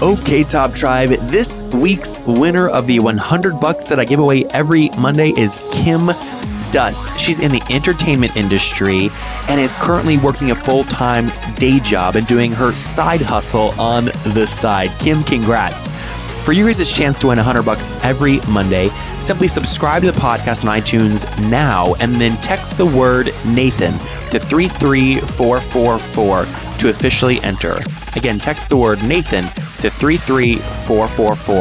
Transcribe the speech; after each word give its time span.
Okay, 0.00 0.44
Top 0.44 0.76
Tribe, 0.76 1.08
this 1.28 1.64
week's 1.74 2.20
winner 2.20 2.68
of 2.68 2.86
the 2.86 3.00
100 3.00 3.58
bucks 3.58 3.88
that 3.88 3.98
I 3.98 4.04
give 4.04 4.20
away 4.20 4.44
every 4.50 4.90
Monday 4.90 5.32
is 5.36 5.58
Kim 5.72 6.06
Dust. 6.70 7.18
She's 7.18 7.40
in 7.40 7.50
the 7.50 7.60
entertainment 7.68 8.36
industry 8.36 9.08
and 9.48 9.60
is 9.60 9.74
currently 9.74 10.16
working 10.18 10.52
a 10.52 10.54
full 10.54 10.84
time 10.84 11.32
day 11.56 11.80
job 11.80 12.14
and 12.14 12.24
doing 12.28 12.52
her 12.52 12.76
side 12.76 13.20
hustle 13.20 13.72
on 13.80 14.04
the 14.34 14.46
side. 14.46 14.90
Kim, 15.00 15.24
congrats. 15.24 15.88
For 16.44 16.52
you 16.52 16.64
guys' 16.64 16.92
chance 16.92 17.18
to 17.18 17.26
win 17.26 17.38
100 17.38 17.64
bucks 17.64 17.90
every 18.04 18.38
Monday, 18.48 18.90
simply 19.18 19.48
subscribe 19.48 20.02
to 20.02 20.12
the 20.12 20.20
podcast 20.20 20.64
on 20.64 20.80
iTunes 20.80 21.26
now 21.50 21.94
and 21.94 22.14
then 22.14 22.36
text 22.36 22.78
the 22.78 22.86
word 22.86 23.34
Nathan 23.46 23.94
to 24.30 24.38
33444 24.38 26.67
to 26.78 26.90
officially 26.90 27.40
enter. 27.40 27.78
Again, 28.16 28.38
text 28.38 28.68
the 28.68 28.76
word 28.76 29.02
Nathan 29.02 29.44
to 29.82 29.90
33444 29.90 31.56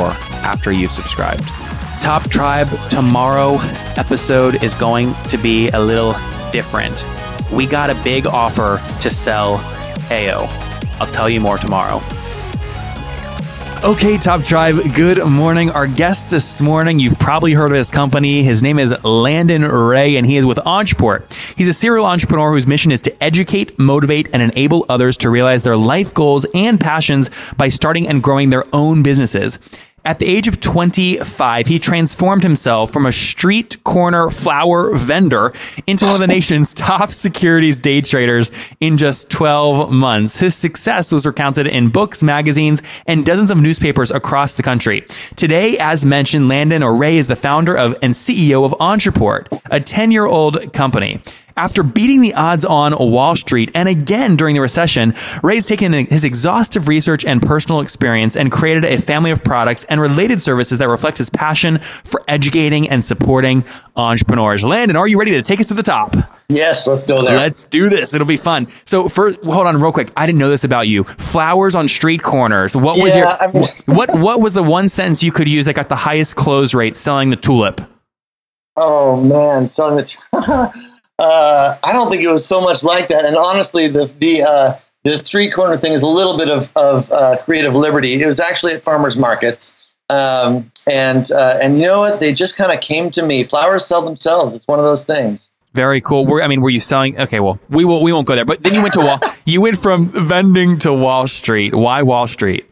after 0.45 0.71
you've 0.71 0.91
subscribed. 0.91 1.43
Top 2.01 2.29
Tribe, 2.29 2.69
tomorrow's 2.89 3.83
episode 3.97 4.63
is 4.63 4.75
going 4.75 5.13
to 5.29 5.37
be 5.37 5.69
a 5.69 5.79
little 5.79 6.13
different. 6.51 7.03
We 7.51 7.65
got 7.65 7.89
a 7.89 8.03
big 8.03 8.27
offer 8.27 8.81
to 9.01 9.09
sell 9.09 9.57
Heyo. 10.09 10.47
I'll 10.99 11.11
tell 11.11 11.29
you 11.29 11.39
more 11.39 11.57
tomorrow. 11.57 12.01
Okay, 13.83 14.17
Top 14.17 14.41
Tribe, 14.41 14.75
good 14.95 15.23
morning. 15.25 15.69
Our 15.69 15.85
guest 15.87 16.29
this 16.31 16.59
morning, 16.61 16.99
you've 16.99 17.17
probably 17.19 17.53
heard 17.53 17.71
of 17.71 17.77
his 17.77 17.91
company. 17.91 18.41
His 18.41 18.63
name 18.63 18.79
is 18.79 18.93
Landon 19.03 19.63
Ray, 19.63 20.17
and 20.17 20.25
he 20.25 20.35
is 20.35 20.45
with 20.45 20.57
Ontraport. 20.57 21.31
He's 21.55 21.67
a 21.67 21.73
serial 21.73 22.05
entrepreneur 22.05 22.51
whose 22.51 22.65
mission 22.65 22.91
is 22.91 23.01
to 23.03 23.23
educate, 23.23 23.77
motivate, 23.77 24.29
and 24.33 24.41
enable 24.41 24.85
others 24.89 25.15
to 25.17 25.29
realize 25.29 25.61
their 25.63 25.77
life 25.77 26.13
goals 26.13 26.45
and 26.55 26.79
passions 26.79 27.29
by 27.55 27.69
starting 27.69 28.07
and 28.07 28.23
growing 28.23 28.49
their 28.49 28.63
own 28.73 29.03
businesses. 29.03 29.59
At 30.07 30.19
the 30.19 30.25
age 30.25 30.47
of 30.47 30.61
25, 30.61 31.67
he 31.67 31.79
transformed 31.79 32.41
himself 32.41 32.93
from 32.93 33.05
a 33.05 33.11
street 33.11 33.83
corner 33.83 34.29
flower 34.29 34.95
vendor 34.95 35.51
into 35.85 36.05
one 36.05 36.13
of 36.13 36.21
the 36.21 36.27
nation's 36.27 36.73
top 36.73 37.09
securities 37.11 37.81
day 37.81 37.99
traders 37.99 38.49
in 38.79 38.97
just 38.97 39.29
12 39.29 39.91
months. 39.91 40.39
His 40.39 40.55
success 40.55 41.11
was 41.11 41.25
recounted 41.25 41.67
in 41.67 41.89
books, 41.89 42.23
magazines, 42.23 42.81
and 43.05 43.25
dozens 43.25 43.51
of 43.51 43.61
newspapers 43.61 44.09
across 44.09 44.53
the 44.55 44.63
country. 44.63 45.01
Today, 45.35 45.77
as 45.77 46.05
mentioned, 46.05 46.47
Landon 46.47 46.85
Ray 46.85 47.17
is 47.17 47.27
the 47.27 47.35
founder 47.35 47.75
of 47.75 47.97
and 48.01 48.13
CEO 48.13 48.63
of 48.63 48.71
Ontraport, 48.79 49.61
a 49.69 49.81
10 49.81 50.11
year 50.11 50.25
old 50.25 50.71
company. 50.71 51.19
After 51.57 51.81
beating 51.81 52.21
the 52.21 52.35
odds 52.35 52.63
on 52.65 52.93
Wall 52.99 53.35
Street 53.35 53.71
and 53.73 53.89
again 53.89 54.35
during 54.35 54.53
the 54.53 54.61
recession, 54.61 55.15
Ray's 55.41 55.65
taken 55.65 55.91
his 56.05 56.23
exhaustive 56.23 56.87
research 56.87 57.25
and 57.25 57.41
personal 57.41 57.81
experience 57.81 58.37
and 58.37 58.51
created 58.51 58.85
a 58.85 58.99
family 59.01 59.31
of 59.31 59.43
products 59.43 59.83
and 59.85 59.99
related 59.99 60.43
services 60.43 60.77
that 60.77 60.87
reflect 60.87 61.17
his 61.17 61.31
passion 61.31 61.79
for 61.79 62.21
educating 62.27 62.87
and 62.89 63.03
supporting 63.03 63.65
entrepreneurs. 63.95 64.63
Landon, 64.63 64.95
are 64.95 65.07
you 65.07 65.17
ready 65.17 65.31
to 65.31 65.41
take 65.41 65.59
us 65.59 65.65
to 65.65 65.73
the 65.73 65.81
top? 65.81 66.15
Yes, 66.47 66.85
let's 66.87 67.03
go 67.03 67.23
there. 67.23 67.35
Let's 67.37 67.63
do 67.65 67.89
this. 67.89 68.13
It'll 68.13 68.27
be 68.27 68.37
fun. 68.37 68.67
So, 68.85 69.09
first, 69.09 69.39
hold 69.43 69.65
on, 69.65 69.81
real 69.81 69.91
quick. 69.91 70.11
I 70.15 70.27
didn't 70.27 70.37
know 70.39 70.49
this 70.51 70.63
about 70.63 70.87
you. 70.87 71.05
Flowers 71.05 71.73
on 71.73 71.87
street 71.87 72.21
corners. 72.21 72.75
What 72.75 72.99
was 73.01 73.15
Yeah, 73.15 73.21
your 73.21 73.49
I 73.49 73.51
mean- 73.51 73.63
what? 73.97 74.13
What 74.17 74.41
was 74.41 74.53
the 74.53 74.63
one 74.63 74.87
sentence 74.89 75.23
you 75.23 75.31
could 75.31 75.47
use 75.47 75.65
that 75.65 75.73
got 75.73 75.89
the 75.89 75.95
highest 75.95 76.35
close 76.35 76.75
rate 76.75 76.95
selling 76.95 77.31
the 77.31 77.35
tulip? 77.35 77.81
oh 78.75 79.15
man, 79.19 79.67
selling 79.67 79.97
the. 79.97 80.83
uh, 81.19 81.77
I 81.83 81.93
don't 81.93 82.09
think 82.11 82.23
it 82.23 82.31
was 82.31 82.45
so 82.45 82.61
much 82.61 82.83
like 82.83 83.07
that. 83.09 83.25
And 83.25 83.35
honestly, 83.35 83.87
the 83.87 84.05
the 84.19 84.43
uh, 84.43 84.79
the 85.03 85.19
street 85.19 85.53
corner 85.53 85.77
thing 85.77 85.93
is 85.93 86.01
a 86.01 86.07
little 86.07 86.37
bit 86.37 86.49
of 86.49 86.69
of 86.75 87.11
uh, 87.11 87.37
creative 87.37 87.73
liberty. 87.73 88.21
It 88.21 88.25
was 88.25 88.39
actually 88.39 88.73
at 88.73 88.81
farmers 88.81 89.17
markets. 89.17 89.75
Um, 90.09 90.71
and 90.87 91.29
uh, 91.31 91.59
and 91.61 91.79
you 91.79 91.85
know 91.85 91.99
what? 91.99 92.19
They 92.19 92.33
just 92.33 92.57
kind 92.57 92.71
of 92.71 92.79
came 92.79 93.11
to 93.11 93.25
me. 93.25 93.43
Flowers 93.43 93.85
sell 93.85 94.03
themselves. 94.03 94.55
It's 94.55 94.67
one 94.67 94.79
of 94.79 94.85
those 94.85 95.05
things. 95.05 95.51
Very 95.73 96.01
cool. 96.01 96.25
Were, 96.25 96.41
I 96.41 96.47
mean, 96.47 96.61
were 96.61 96.69
you 96.69 96.79
selling? 96.79 97.19
Okay, 97.19 97.39
well, 97.39 97.59
we 97.69 97.83
will. 97.85 98.01
We 98.01 98.13
won't 98.13 98.27
go 98.27 98.35
there. 98.35 98.45
But 98.45 98.63
then 98.63 98.73
you 98.73 98.81
went 98.81 98.93
to 98.93 99.01
Wall. 99.01 99.19
you 99.45 99.61
went 99.61 99.77
from 99.77 100.09
vending 100.09 100.79
to 100.79 100.93
Wall 100.93 101.27
Street. 101.27 101.75
Why 101.75 102.01
Wall 102.03 102.27
Street? 102.27 102.65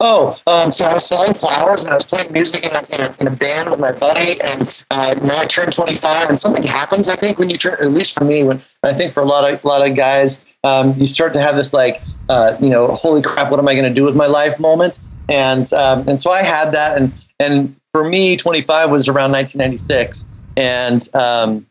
Oh, 0.00 0.40
um, 0.48 0.72
so 0.72 0.84
I 0.86 0.94
was 0.94 1.06
selling 1.06 1.34
flowers 1.34 1.84
and 1.84 1.92
I 1.92 1.94
was 1.94 2.04
playing 2.04 2.32
music 2.32 2.66
in 2.66 2.72
a, 2.72 2.82
in 2.92 3.00
a, 3.00 3.14
in 3.20 3.26
a 3.28 3.30
band 3.30 3.70
with 3.70 3.78
my 3.78 3.92
buddy. 3.92 4.40
And 4.40 4.84
uh, 4.90 5.14
now 5.22 5.38
I 5.38 5.44
turned 5.46 5.72
25, 5.72 6.28
and 6.28 6.38
something 6.38 6.64
happens. 6.64 7.08
I 7.08 7.14
think 7.14 7.38
when 7.38 7.48
you 7.48 7.56
turn, 7.56 7.76
at 7.80 7.92
least 7.92 8.18
for 8.18 8.24
me, 8.24 8.42
when 8.42 8.60
I 8.82 8.92
think 8.92 9.12
for 9.12 9.22
a 9.22 9.26
lot 9.26 9.50
of 9.50 9.64
a 9.64 9.68
lot 9.68 9.88
of 9.88 9.96
guys, 9.96 10.44
um, 10.64 10.94
you 10.98 11.06
start 11.06 11.32
to 11.34 11.40
have 11.40 11.54
this 11.54 11.72
like, 11.72 12.02
uh, 12.28 12.56
you 12.60 12.70
know, 12.70 12.88
holy 12.88 13.22
crap, 13.22 13.50
what 13.50 13.60
am 13.60 13.68
I 13.68 13.74
going 13.74 13.84
to 13.84 13.94
do 13.94 14.02
with 14.02 14.16
my 14.16 14.26
life 14.26 14.58
moment? 14.58 14.98
And 15.28 15.72
um, 15.72 16.04
and 16.08 16.20
so 16.20 16.30
I 16.30 16.42
had 16.42 16.72
that, 16.72 16.98
and 17.00 17.12
and 17.38 17.76
for 17.92 18.04
me, 18.04 18.36
25 18.36 18.90
was 18.90 19.08
around 19.08 19.30
1996, 19.32 20.26
and 20.56 21.08
um, 21.14 21.66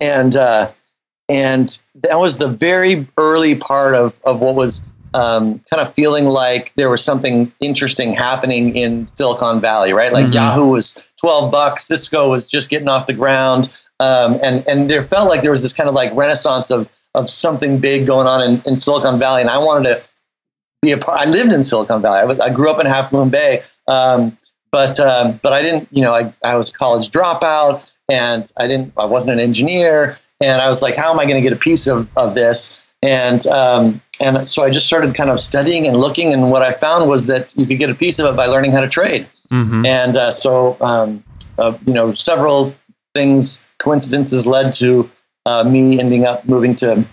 and 0.00 0.36
uh, 0.36 0.70
and 1.28 1.80
that 1.94 2.20
was 2.20 2.36
the 2.36 2.48
very 2.48 3.08
early 3.16 3.54
part 3.54 3.94
of 3.94 4.16
of 4.24 4.40
what 4.40 4.54
was 4.54 4.82
um, 5.18 5.60
kind 5.68 5.80
of 5.84 5.92
feeling 5.92 6.26
like 6.26 6.72
there 6.76 6.88
was 6.88 7.02
something 7.02 7.52
interesting 7.60 8.12
happening 8.14 8.76
in 8.76 9.08
Silicon 9.08 9.60
Valley, 9.60 9.92
right? 9.92 10.12
Like 10.12 10.26
Mhm. 10.26 10.34
Yahoo 10.34 10.66
was 10.66 10.96
12 11.20 11.50
bucks, 11.50 11.86
Cisco 11.86 12.30
was 12.30 12.48
just 12.48 12.70
getting 12.70 12.88
off 12.88 13.08
the 13.08 13.12
ground. 13.14 13.68
Um, 13.98 14.38
and, 14.44 14.66
and 14.68 14.88
there 14.88 15.02
felt 15.02 15.28
like 15.28 15.42
there 15.42 15.50
was 15.50 15.62
this 15.62 15.72
kind 15.72 15.88
of 15.88 15.94
like 15.94 16.14
renaissance 16.14 16.70
of, 16.70 16.88
of 17.16 17.28
something 17.28 17.78
big 17.78 18.06
going 18.06 18.28
on 18.28 18.40
in, 18.40 18.62
in 18.64 18.78
Silicon 18.78 19.18
Valley. 19.18 19.40
And 19.40 19.50
I 19.50 19.58
wanted 19.58 19.88
to 19.88 20.02
be 20.82 20.92
a 20.92 20.98
part, 20.98 21.18
I 21.18 21.24
lived 21.24 21.52
in 21.52 21.64
Silicon 21.64 22.00
Valley. 22.00 22.20
I, 22.20 22.24
was, 22.24 22.38
I 22.38 22.50
grew 22.50 22.70
up 22.70 22.78
in 22.78 22.86
Half 22.86 23.10
Moon 23.10 23.28
Bay. 23.28 23.64
Um, 23.88 24.38
but, 24.70 25.00
um, 25.00 25.40
but 25.42 25.52
I 25.52 25.62
didn't, 25.62 25.88
you 25.90 26.02
know, 26.02 26.14
I, 26.14 26.32
I 26.44 26.54
was 26.54 26.68
a 26.68 26.72
college 26.72 27.10
dropout 27.10 27.92
and 28.08 28.52
I 28.56 28.68
didn't, 28.68 28.92
I 28.96 29.04
wasn't 29.04 29.32
an 29.32 29.40
engineer. 29.40 30.16
And 30.40 30.62
I 30.62 30.68
was 30.68 30.80
like, 30.80 30.94
how 30.94 31.10
am 31.12 31.18
I 31.18 31.24
going 31.24 31.42
to 31.42 31.48
get 31.48 31.52
a 31.52 31.60
piece 31.60 31.88
of, 31.88 32.08
of 32.16 32.36
this? 32.36 32.86
And, 33.02 33.44
um, 33.48 34.00
and 34.20 34.46
so 34.46 34.64
I 34.64 34.70
just 34.70 34.86
started 34.86 35.14
kind 35.14 35.30
of 35.30 35.40
studying 35.40 35.86
and 35.86 35.96
looking, 35.96 36.32
and 36.32 36.50
what 36.50 36.62
I 36.62 36.72
found 36.72 37.08
was 37.08 37.26
that 37.26 37.54
you 37.56 37.66
could 37.66 37.78
get 37.78 37.90
a 37.90 37.94
piece 37.94 38.18
of 38.18 38.26
it 38.26 38.36
by 38.36 38.46
learning 38.46 38.72
how 38.72 38.80
to 38.80 38.88
trade. 38.88 39.28
Mm-hmm. 39.50 39.86
And 39.86 40.16
uh, 40.16 40.30
so, 40.30 40.76
um, 40.80 41.24
uh, 41.58 41.76
you 41.86 41.94
know, 41.94 42.12
several 42.12 42.74
things, 43.14 43.64
coincidences 43.78 44.46
led 44.46 44.72
to 44.74 45.08
uh, 45.46 45.64
me 45.64 45.98
ending 45.98 46.24
up 46.26 46.46
moving 46.46 46.74
to 46.76 47.06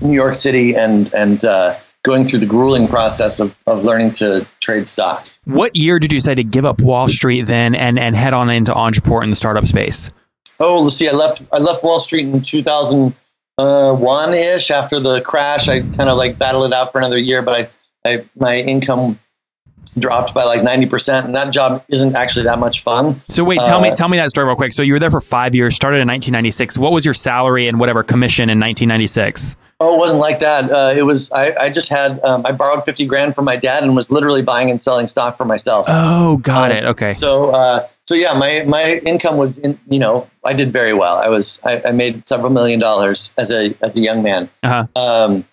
New 0.00 0.14
York 0.14 0.34
City 0.34 0.74
and 0.74 1.12
and 1.14 1.44
uh, 1.44 1.78
going 2.02 2.26
through 2.26 2.40
the 2.40 2.46
grueling 2.46 2.88
process 2.88 3.40
of, 3.40 3.62
of 3.66 3.84
learning 3.84 4.12
to 4.12 4.46
trade 4.60 4.86
stocks. 4.86 5.40
What 5.44 5.76
year 5.76 5.98
did 5.98 6.12
you 6.12 6.18
decide 6.18 6.34
to 6.34 6.44
give 6.44 6.64
up 6.64 6.80
Wall 6.80 7.08
Street 7.08 7.42
then 7.42 7.74
and 7.74 7.98
and 7.98 8.16
head 8.16 8.34
on 8.34 8.50
into 8.50 8.72
Ontraport 8.72 9.24
in 9.24 9.30
the 9.30 9.36
startup 9.36 9.66
space? 9.66 10.10
Oh, 10.60 10.82
let's 10.82 10.96
see. 10.96 11.08
I 11.08 11.12
left. 11.12 11.42
I 11.52 11.58
left 11.58 11.82
Wall 11.82 11.98
Street 11.98 12.26
in 12.26 12.42
2001 13.58 14.34
ish. 14.34 14.70
After 14.70 15.00
the 15.00 15.20
crash, 15.20 15.68
I 15.68 15.80
kind 15.80 16.08
of 16.08 16.16
like 16.16 16.38
battled 16.38 16.66
it 16.66 16.72
out 16.74 16.92
for 16.92 16.98
another 16.98 17.18
year, 17.18 17.42
but 17.42 17.70
I, 18.04 18.10
I 18.10 18.24
my 18.36 18.58
income 18.58 19.18
dropped 19.98 20.32
by 20.32 20.44
like 20.44 20.62
90 20.62 20.86
percent, 20.86 21.26
and 21.26 21.34
that 21.36 21.52
job 21.52 21.84
isn't 21.88 22.16
actually 22.16 22.44
that 22.44 22.58
much 22.58 22.82
fun. 22.82 23.20
So 23.28 23.44
wait, 23.44 23.60
tell 23.60 23.80
me 23.80 23.90
Uh, 23.90 23.94
tell 23.94 24.08
me 24.08 24.16
that 24.18 24.30
story 24.30 24.46
real 24.46 24.56
quick. 24.56 24.72
So 24.72 24.82
you 24.82 24.94
were 24.94 24.98
there 24.98 25.10
for 25.10 25.20
five 25.20 25.54
years, 25.54 25.74
started 25.76 25.96
in 25.98 26.08
1996. 26.08 26.78
What 26.78 26.92
was 26.92 27.04
your 27.04 27.14
salary 27.14 27.68
and 27.68 27.78
whatever 27.78 28.02
commission 28.02 28.44
in 28.44 28.58
1996? 28.58 29.56
Oh, 29.80 29.96
it 29.96 29.98
wasn't 29.98 30.20
like 30.20 30.38
that. 30.38 30.70
Uh, 30.70 30.94
it 30.96 31.02
was. 31.02 31.30
I, 31.32 31.54
I 31.60 31.68
just 31.70 31.90
had. 31.90 32.22
Um, 32.24 32.42
I 32.46 32.52
borrowed 32.52 32.84
50 32.84 33.04
grand 33.06 33.34
from 33.34 33.44
my 33.44 33.56
dad 33.56 33.82
and 33.82 33.96
was 33.96 34.10
literally 34.12 34.40
buying 34.42 34.70
and 34.70 34.80
selling 34.80 35.08
stock 35.08 35.36
for 35.36 35.44
myself. 35.44 35.86
Oh, 35.88 36.36
got 36.38 36.70
Um, 36.70 36.76
it. 36.76 36.84
Okay. 36.84 37.12
So, 37.12 37.50
uh, 37.50 37.88
so 38.12 38.18
yeah, 38.18 38.34
my 38.34 38.62
my 38.66 39.00
income 39.06 39.38
was, 39.38 39.58
in, 39.60 39.78
you 39.88 39.98
know, 39.98 40.28
I 40.44 40.52
did 40.52 40.70
very 40.70 40.92
well. 40.92 41.16
I 41.16 41.28
was, 41.28 41.62
I, 41.64 41.80
I 41.86 41.92
made 41.92 42.26
several 42.26 42.50
million 42.50 42.78
dollars 42.78 43.32
as 43.38 43.50
a 43.50 43.74
as 43.82 43.96
a 43.96 44.00
young 44.00 44.22
man. 44.22 44.50
Uh-huh. 44.62 44.86
Um, 44.96 45.46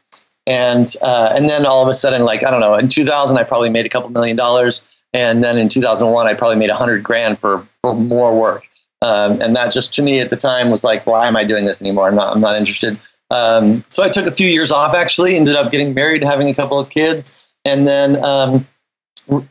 and 0.46 0.94
uh, 1.02 1.32
and 1.34 1.48
then 1.48 1.66
all 1.66 1.82
of 1.82 1.88
a 1.88 1.94
sudden, 1.94 2.26
like 2.26 2.44
I 2.44 2.52
don't 2.52 2.60
know, 2.60 2.74
in 2.76 2.90
2000, 2.90 3.38
I 3.38 3.44
probably 3.44 3.70
made 3.70 3.86
a 3.86 3.90
couple 3.90 4.10
million 4.10 4.36
dollars, 4.36 4.82
and 5.14 5.42
then 5.42 5.58
in 5.58 5.70
2001, 5.70 6.28
I 6.28 6.34
probably 6.34 6.58
made 6.58 6.70
a 6.70 6.76
hundred 6.76 7.02
grand 7.02 7.40
for 7.40 7.66
for 7.82 7.96
more 7.96 8.38
work. 8.38 8.68
Um, 9.02 9.42
and 9.42 9.56
that 9.56 9.72
just 9.72 9.94
to 9.94 10.02
me 10.02 10.20
at 10.20 10.30
the 10.30 10.36
time 10.36 10.70
was 10.70 10.84
like, 10.84 11.06
why 11.06 11.30
am 11.30 11.38
I 11.38 11.46
doing 11.46 11.64
this 11.64 11.82
anymore? 11.82 12.10
I'm 12.10 12.16
not, 12.16 12.36
I'm 12.36 12.42
not 12.42 12.58
interested. 12.58 13.00
Um, 13.32 13.84
so 13.88 14.04
I 14.04 14.10
took 14.10 14.26
a 14.26 14.32
few 14.32 14.50
years 14.50 14.70
off. 14.70 14.94
Actually, 14.94 15.38
ended 15.38 15.56
up 15.56 15.72
getting 15.72 15.94
married, 15.94 16.26
having 16.26 16.50
a 16.50 16.54
couple 16.54 16.78
of 16.78 16.90
kids, 16.90 17.56
and 17.64 17.88
then 17.88 18.22
um, 18.22 18.68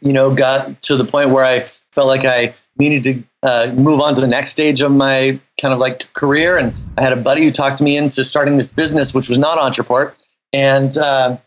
you 0.03 0.13
know, 0.13 0.35
got 0.35 0.83
to 0.83 0.97
the 0.97 1.07
point 1.07 1.31
where 1.31 1.47
I 1.47 1.69
felt 1.91 2.07
like 2.09 2.27
I 2.27 2.55
needed 2.79 3.03
to 3.05 3.25
uh, 3.49 3.73
move 3.75 4.01
on 4.01 4.15
to 4.15 4.21
the 4.21 4.29
next 4.29 4.51
stage 4.51 4.81
of 4.83 4.93
my 4.93 5.39
kind 5.61 5.75
of 5.75 5.81
like 5.81 6.13
career. 6.13 6.57
And 6.57 6.75
I 6.97 7.03
had 7.03 7.13
a 7.13 7.17
buddy 7.17 7.45
who 7.45 7.51
talked 7.51 7.81
me 7.81 7.97
into 7.97 8.25
starting 8.25 8.57
this 8.57 8.71
business, 8.71 9.15
which 9.15 9.29
was 9.29 9.39
not 9.39 9.59
Ontraport. 9.59 10.13
And, 10.53 10.97
uh, 10.97 11.39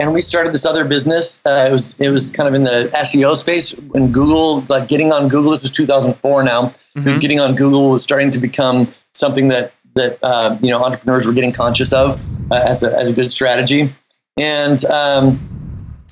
and 0.00 0.12
we 0.14 0.20
started 0.20 0.52
this 0.54 0.64
other 0.64 0.84
business. 0.84 1.42
Uh, 1.44 1.66
it 1.68 1.72
was 1.72 1.96
it 1.98 2.10
was 2.10 2.30
kind 2.30 2.48
of 2.48 2.54
in 2.54 2.62
the 2.62 2.88
SEO 2.94 3.36
space 3.36 3.72
when 3.72 4.12
Google, 4.12 4.64
like 4.68 4.86
getting 4.86 5.10
on 5.12 5.28
Google. 5.28 5.50
This 5.50 5.62
was 5.62 5.72
2004 5.72 6.44
now. 6.44 6.72
Mhm. 6.96 7.20
Getting 7.20 7.40
on 7.40 7.56
Google 7.56 7.90
was 7.90 8.00
starting 8.02 8.30
to 8.30 8.38
become 8.38 8.86
something 9.08 9.48
that 9.48 9.72
that 9.96 10.18
uh, 10.22 10.56
you 10.62 10.70
know 10.70 10.84
entrepreneurs 10.84 11.26
were 11.26 11.32
getting 11.32 11.50
conscious 11.50 11.92
of 11.92 12.16
uh, 12.52 12.62
as 12.64 12.84
a 12.84 12.96
as 12.96 13.10
a 13.10 13.12
good 13.12 13.28
strategy. 13.28 13.92
And 14.38 14.84
um, 14.84 15.40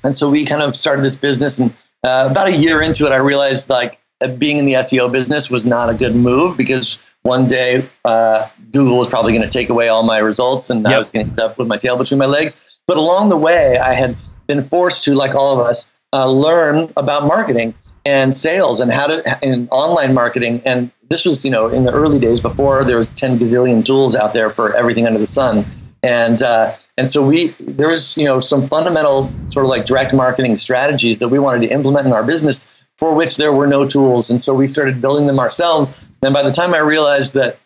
and 0.03 0.13
so 0.13 0.29
we 0.29 0.43
kind 0.45 0.61
of 0.61 0.75
started 0.75 1.05
this 1.05 1.15
business. 1.15 1.57
And 1.57 1.73
uh, 2.03 2.27
about 2.29 2.47
a 2.47 2.57
year 2.57 2.81
into 2.81 3.05
it, 3.05 3.13
I 3.13 3.17
realized 3.17 3.69
like 3.69 3.99
being 4.37 4.57
in 4.57 4.65
the 4.65 4.73
SEO 4.73 5.11
business 5.11 5.49
was 5.49 5.65
not 5.65 5.89
a 5.89 5.93
good 5.93 6.15
move 6.15 6.57
because 6.57 6.99
one 7.21 7.45
day 7.45 7.87
uh, 8.05 8.47
Google 8.71 8.97
was 8.97 9.09
probably 9.09 9.31
going 9.31 9.43
to 9.43 9.49
take 9.49 9.69
away 9.69 9.89
all 9.89 10.03
my 10.03 10.17
results, 10.17 10.69
and 10.69 10.87
I 10.87 10.97
was 10.97 11.11
going 11.11 11.25
to 11.25 11.31
end 11.31 11.39
up 11.39 11.57
with 11.57 11.67
my 11.67 11.77
tail 11.77 11.97
between 11.97 12.17
my 12.17 12.25
legs. 12.25 12.79
But 12.87 12.97
along 12.97 13.29
the 13.29 13.37
way, 13.37 13.77
I 13.77 13.93
had 13.93 14.17
been 14.47 14.61
forced 14.61 15.03
to, 15.03 15.13
like 15.13 15.35
all 15.35 15.59
of 15.59 15.65
us, 15.65 15.89
uh, 16.13 16.29
learn 16.29 16.91
about 16.95 17.27
marketing 17.27 17.75
and 18.05 18.35
sales 18.35 18.79
and 18.79 18.91
how 18.91 19.07
to 19.07 19.43
and 19.43 19.67
online 19.71 20.13
marketing. 20.13 20.61
And 20.65 20.91
this 21.09 21.25
was, 21.25 21.43
you 21.43 21.51
know, 21.51 21.67
in 21.67 21.83
the 21.83 21.91
early 21.91 22.17
days 22.17 22.39
before 22.39 22.83
there 22.85 22.97
was 22.97 23.11
ten 23.11 23.37
gazillion 23.37 23.83
tools 23.85 24.15
out 24.15 24.33
there 24.33 24.49
for 24.49 24.73
everything 24.73 25.05
under 25.05 25.19
the 25.19 25.27
sun. 25.27 25.65
And 26.03 26.41
uh, 26.41 26.75
and 26.97 27.09
so 27.09 27.25
we 27.25 27.55
there 27.59 27.89
was 27.89 28.15
you 28.17 28.25
know 28.25 28.39
some 28.39 28.67
fundamental 28.67 29.31
sort 29.47 29.65
of 29.65 29.69
like 29.69 29.85
direct 29.85 30.13
marketing 30.13 30.55
strategies 30.57 31.19
that 31.19 31.29
we 31.29 31.39
wanted 31.39 31.67
to 31.67 31.73
implement 31.73 32.05
in 32.05 32.13
our 32.13 32.23
business 32.23 32.85
for 32.97 33.13
which 33.13 33.37
there 33.37 33.53
were 33.53 33.67
no 33.67 33.87
tools. 33.87 34.29
And 34.29 34.41
so 34.41 34.53
we 34.53 34.67
started 34.67 35.01
building 35.01 35.27
them 35.27 35.39
ourselves. 35.39 36.09
And 36.23 36.33
by 36.33 36.43
the 36.43 36.51
time 36.51 36.73
I 36.73 36.79
realized 36.79 37.33
that 37.33 37.59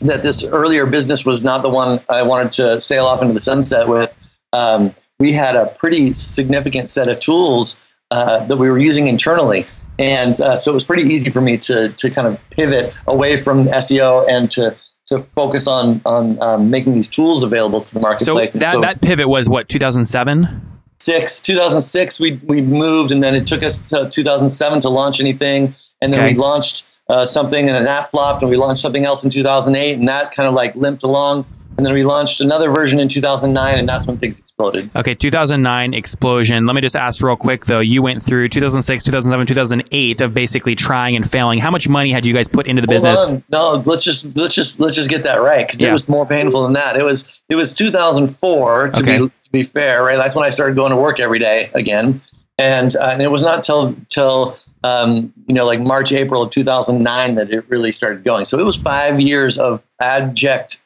that 0.00 0.22
this 0.22 0.44
earlier 0.44 0.86
business 0.86 1.24
was 1.24 1.42
not 1.42 1.62
the 1.62 1.68
one 1.68 2.00
I 2.10 2.22
wanted 2.22 2.52
to 2.52 2.80
sail 2.80 3.06
off 3.06 3.22
into 3.22 3.34
the 3.34 3.40
sunset 3.40 3.88
with, 3.88 4.12
um, 4.52 4.94
we 5.18 5.32
had 5.32 5.56
a 5.56 5.66
pretty 5.66 6.12
significant 6.12 6.90
set 6.90 7.08
of 7.08 7.20
tools 7.20 7.76
uh, 8.10 8.44
that 8.46 8.56
we 8.56 8.70
were 8.70 8.78
using 8.78 9.06
internally. 9.06 9.66
And 9.98 10.40
uh, 10.40 10.56
so 10.56 10.72
it 10.72 10.74
was 10.74 10.84
pretty 10.84 11.04
easy 11.04 11.30
for 11.30 11.40
me 11.40 11.56
to, 11.58 11.90
to 11.90 12.10
kind 12.10 12.26
of 12.26 12.40
pivot 12.50 13.00
away 13.06 13.36
from 13.36 13.66
SEO 13.66 14.28
and 14.28 14.50
to, 14.52 14.76
to 15.06 15.18
focus 15.18 15.66
on, 15.66 16.00
on 16.06 16.40
um, 16.42 16.70
making 16.70 16.94
these 16.94 17.08
tools 17.08 17.44
available 17.44 17.80
to 17.80 17.94
the 17.94 18.00
marketplace. 18.00 18.54
And 18.54 18.62
that, 18.62 18.80
that 18.80 19.00
pivot 19.02 19.28
was 19.28 19.48
what 19.48 19.68
2007. 19.68 20.62
six 21.00 21.40
2006 21.42 22.18
we 22.20 22.40
we 22.44 22.62
moved 22.62 23.12
and 23.12 23.22
then 23.22 23.34
it 23.34 23.46
took 23.46 23.62
us 23.62 23.90
to 23.90 24.08
2007 24.08 24.80
to 24.80 24.88
launch 24.88 25.20
anything 25.20 25.74
and 26.00 26.12
then 26.12 26.20
Okay. 26.20 26.32
we 26.32 26.38
launched 26.38 26.86
uh, 27.10 27.24
something 27.26 27.68
and 27.68 27.74
then 27.76 27.84
that 27.84 28.08
flopped 28.08 28.40
and 28.42 28.50
we 28.50 28.56
launched 28.56 28.80
something 28.80 29.04
else 29.04 29.22
in 29.24 29.28
2008 29.30 29.98
and 29.98 30.08
that 30.08 30.30
kind 30.34 30.48
of 30.48 30.54
like 30.54 30.74
limped 30.74 31.02
along 31.02 31.44
and 31.76 31.84
then 31.84 31.92
we 31.92 32.04
launched 32.04 32.40
another 32.40 32.70
version 32.70 33.00
in 33.00 33.08
2009 33.08 33.78
and 33.78 33.88
that's 33.88 34.06
when 34.06 34.16
things 34.16 34.38
exploded 34.38 34.88
Okay, 34.94 35.14
2009 35.14 35.92
explosion. 35.94 36.66
Let 36.66 36.74
me 36.74 36.80
just 36.80 36.94
ask 36.96 37.22
real 37.22 37.36
quick 37.36 37.64
though. 37.66 37.80
You 37.80 38.00
went 38.02 38.22
through 38.22 38.48
2006, 38.48 39.04
2007, 39.04 39.46
2008 39.46 40.20
of 40.20 40.32
basically 40.34 40.74
trying 40.74 41.16
and 41.16 41.28
failing. 41.28 41.58
How 41.58 41.70
much 41.70 41.88
money 41.88 42.10
had 42.10 42.26
you 42.26 42.32
guys 42.34 42.46
put 42.48 42.66
into 42.66 42.80
the 42.82 42.88
business? 42.88 43.18
Hold 43.30 43.32
on. 43.34 43.44
no 43.50 43.82
let's 43.84 44.04
just 44.04 44.36
let's 44.36 44.54
just 44.54 44.78
let's 44.80 44.94
just 44.96 45.10
get 45.10 45.22
that 45.24 45.36
right 45.42 45.66
because 45.66 45.80
Yeah. 45.80 45.88
it 45.88 45.92
was 45.92 46.08
more 46.08 46.24
painful 46.26 46.62
than 46.62 46.74
that 46.74 46.96
it 46.96 47.04
was 47.04 47.44
it 47.48 47.56
was 47.56 47.74
2004 47.74 48.88
to 48.90 49.00
Okay. 49.02 49.18
be 49.18 49.24
to 49.26 49.50
be 49.50 49.62
fair 49.62 50.02
right 50.04 50.16
that's 50.16 50.34
when 50.36 50.44
I 50.44 50.50
started 50.50 50.76
going 50.76 50.90
to 50.90 50.96
work 50.96 51.18
every 51.20 51.38
day 51.38 51.70
again 51.74 52.20
and, 52.56 52.94
uh, 52.94 53.08
and 53.10 53.20
it 53.20 53.32
was 53.32 53.42
not 53.42 53.64
till 53.64 53.96
till 54.10 54.56
um, 54.84 55.32
you 55.48 55.54
know 55.56 55.66
like 55.66 55.80
March 55.80 56.12
April 56.12 56.42
of 56.42 56.50
2009 56.50 57.34
that 57.34 57.50
it 57.50 57.64
really 57.68 57.90
started 57.90 58.22
going 58.22 58.44
so 58.44 58.58
it 58.60 58.64
was 58.64 58.76
five 58.76 59.20
years 59.20 59.58
of 59.58 59.84
abject 60.00 60.82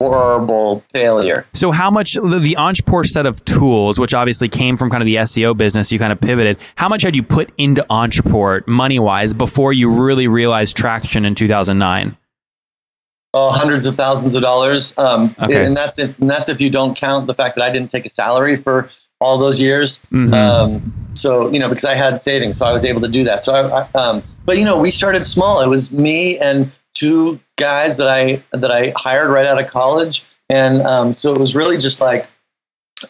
horrible 0.00 0.82
failure 0.92 1.44
So 1.54 1.70
how 1.70 1.90
much 1.90 2.14
the, 2.14 2.38
the 2.40 2.56
Ontraport 2.58 3.06
set 3.06 3.26
of 3.26 3.44
tools, 3.44 3.98
which 3.98 4.12
obviously 4.12 4.48
came 4.48 4.76
from 4.76 4.90
kind 4.90 5.02
of 5.02 5.06
the 5.06 5.16
SEO 5.16 5.56
business, 5.56 5.92
you 5.92 5.98
kind 5.98 6.12
of 6.12 6.20
pivoted. 6.20 6.58
How 6.76 6.88
much 6.88 7.02
had 7.02 7.14
you 7.14 7.22
put 7.22 7.52
into 7.58 7.82
Ontraport 7.88 8.66
money 8.66 8.98
wise 8.98 9.32
before 9.34 9.72
you 9.72 9.88
really 9.90 10.26
realized 10.26 10.76
traction 10.76 11.24
in 11.24 11.34
2009? 11.34 12.16
oh, 13.36 13.50
hundreds 13.50 13.84
of 13.84 13.96
thousands 13.96 14.36
of 14.36 14.42
dollars. 14.42 14.96
Um, 14.96 15.34
Okay. 15.42 15.66
and 15.66 15.76
that's 15.76 15.98
if 15.98 16.16
and 16.20 16.30
that's 16.30 16.48
if 16.48 16.60
you 16.60 16.70
don't 16.70 16.96
count 16.96 17.26
the 17.26 17.34
fact 17.34 17.56
that 17.56 17.64
I 17.64 17.70
didn't 17.70 17.90
take 17.90 18.06
a 18.06 18.08
salary 18.08 18.54
for 18.54 18.88
all 19.20 19.38
those 19.38 19.60
years. 19.60 20.00
Mhm. 20.12 20.32
Um, 20.32 20.92
so 21.14 21.50
you 21.50 21.58
know, 21.58 21.68
because 21.68 21.84
I 21.84 21.96
had 21.96 22.20
savings, 22.20 22.56
so 22.58 22.64
I 22.64 22.72
was 22.72 22.84
able 22.84 23.00
to 23.00 23.08
do 23.08 23.24
that. 23.24 23.40
So, 23.42 23.52
I, 23.52 23.80
I, 23.80 23.88
um, 23.98 24.22
but 24.44 24.56
you 24.56 24.64
know, 24.64 24.78
we 24.78 24.92
started 24.92 25.26
small. 25.26 25.60
It 25.62 25.66
was 25.66 25.90
me 25.90 26.38
and 26.38 26.70
two 27.04 27.40
guys 27.56 27.96
that 27.98 28.08
I 28.08 28.42
that 28.52 28.70
I 28.70 28.92
hired 28.96 29.30
right 29.30 29.46
out 29.46 29.60
of 29.62 29.68
college, 29.70 30.24
and 30.48 30.82
um, 30.82 31.14
so 31.14 31.32
it 31.34 31.40
was 31.40 31.54
really 31.54 31.76
just 31.78 32.00
like 32.00 32.28